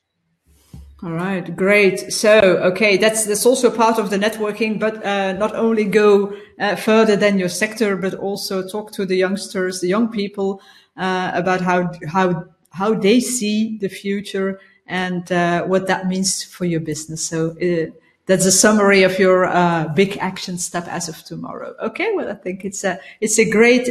[1.05, 2.13] All right, great.
[2.13, 2.39] So,
[2.71, 7.17] okay, that's that's also part of the networking, but uh, not only go uh, further
[7.17, 10.63] than your sector, but also talk to the youngsters, the young people,
[10.97, 16.67] uh, about how how how they see the future and uh, what that means for
[16.67, 17.25] your business.
[17.25, 17.91] So uh,
[18.33, 21.75] that's a summary of your uh, big action step as of tomorrow.
[21.83, 23.89] Okay, well, I think it's a it's a great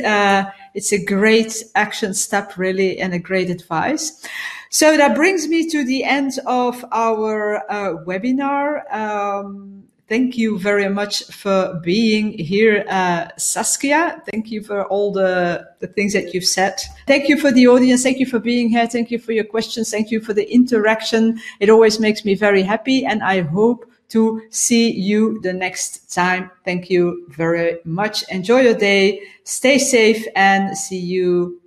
[0.73, 4.25] it's a great action step, really, and a great advice.
[4.71, 8.91] So that brings me to the end of our uh, webinar.
[8.91, 14.23] Um, thank you very much for being here, uh, Saskia.
[14.31, 16.79] Thank you for all the, the things that you've said.
[17.05, 18.01] Thank you for the audience.
[18.01, 18.87] Thank you for being here.
[18.87, 19.91] Thank you for your questions.
[19.91, 21.39] Thank you for the interaction.
[21.59, 23.05] It always makes me very happy.
[23.05, 26.51] And I hope to see you the next time.
[26.65, 28.23] Thank you very much.
[28.29, 29.21] Enjoy your day.
[29.43, 31.61] Stay safe and see you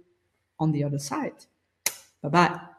[0.59, 1.35] on the other side.
[2.23, 2.74] Bye bye.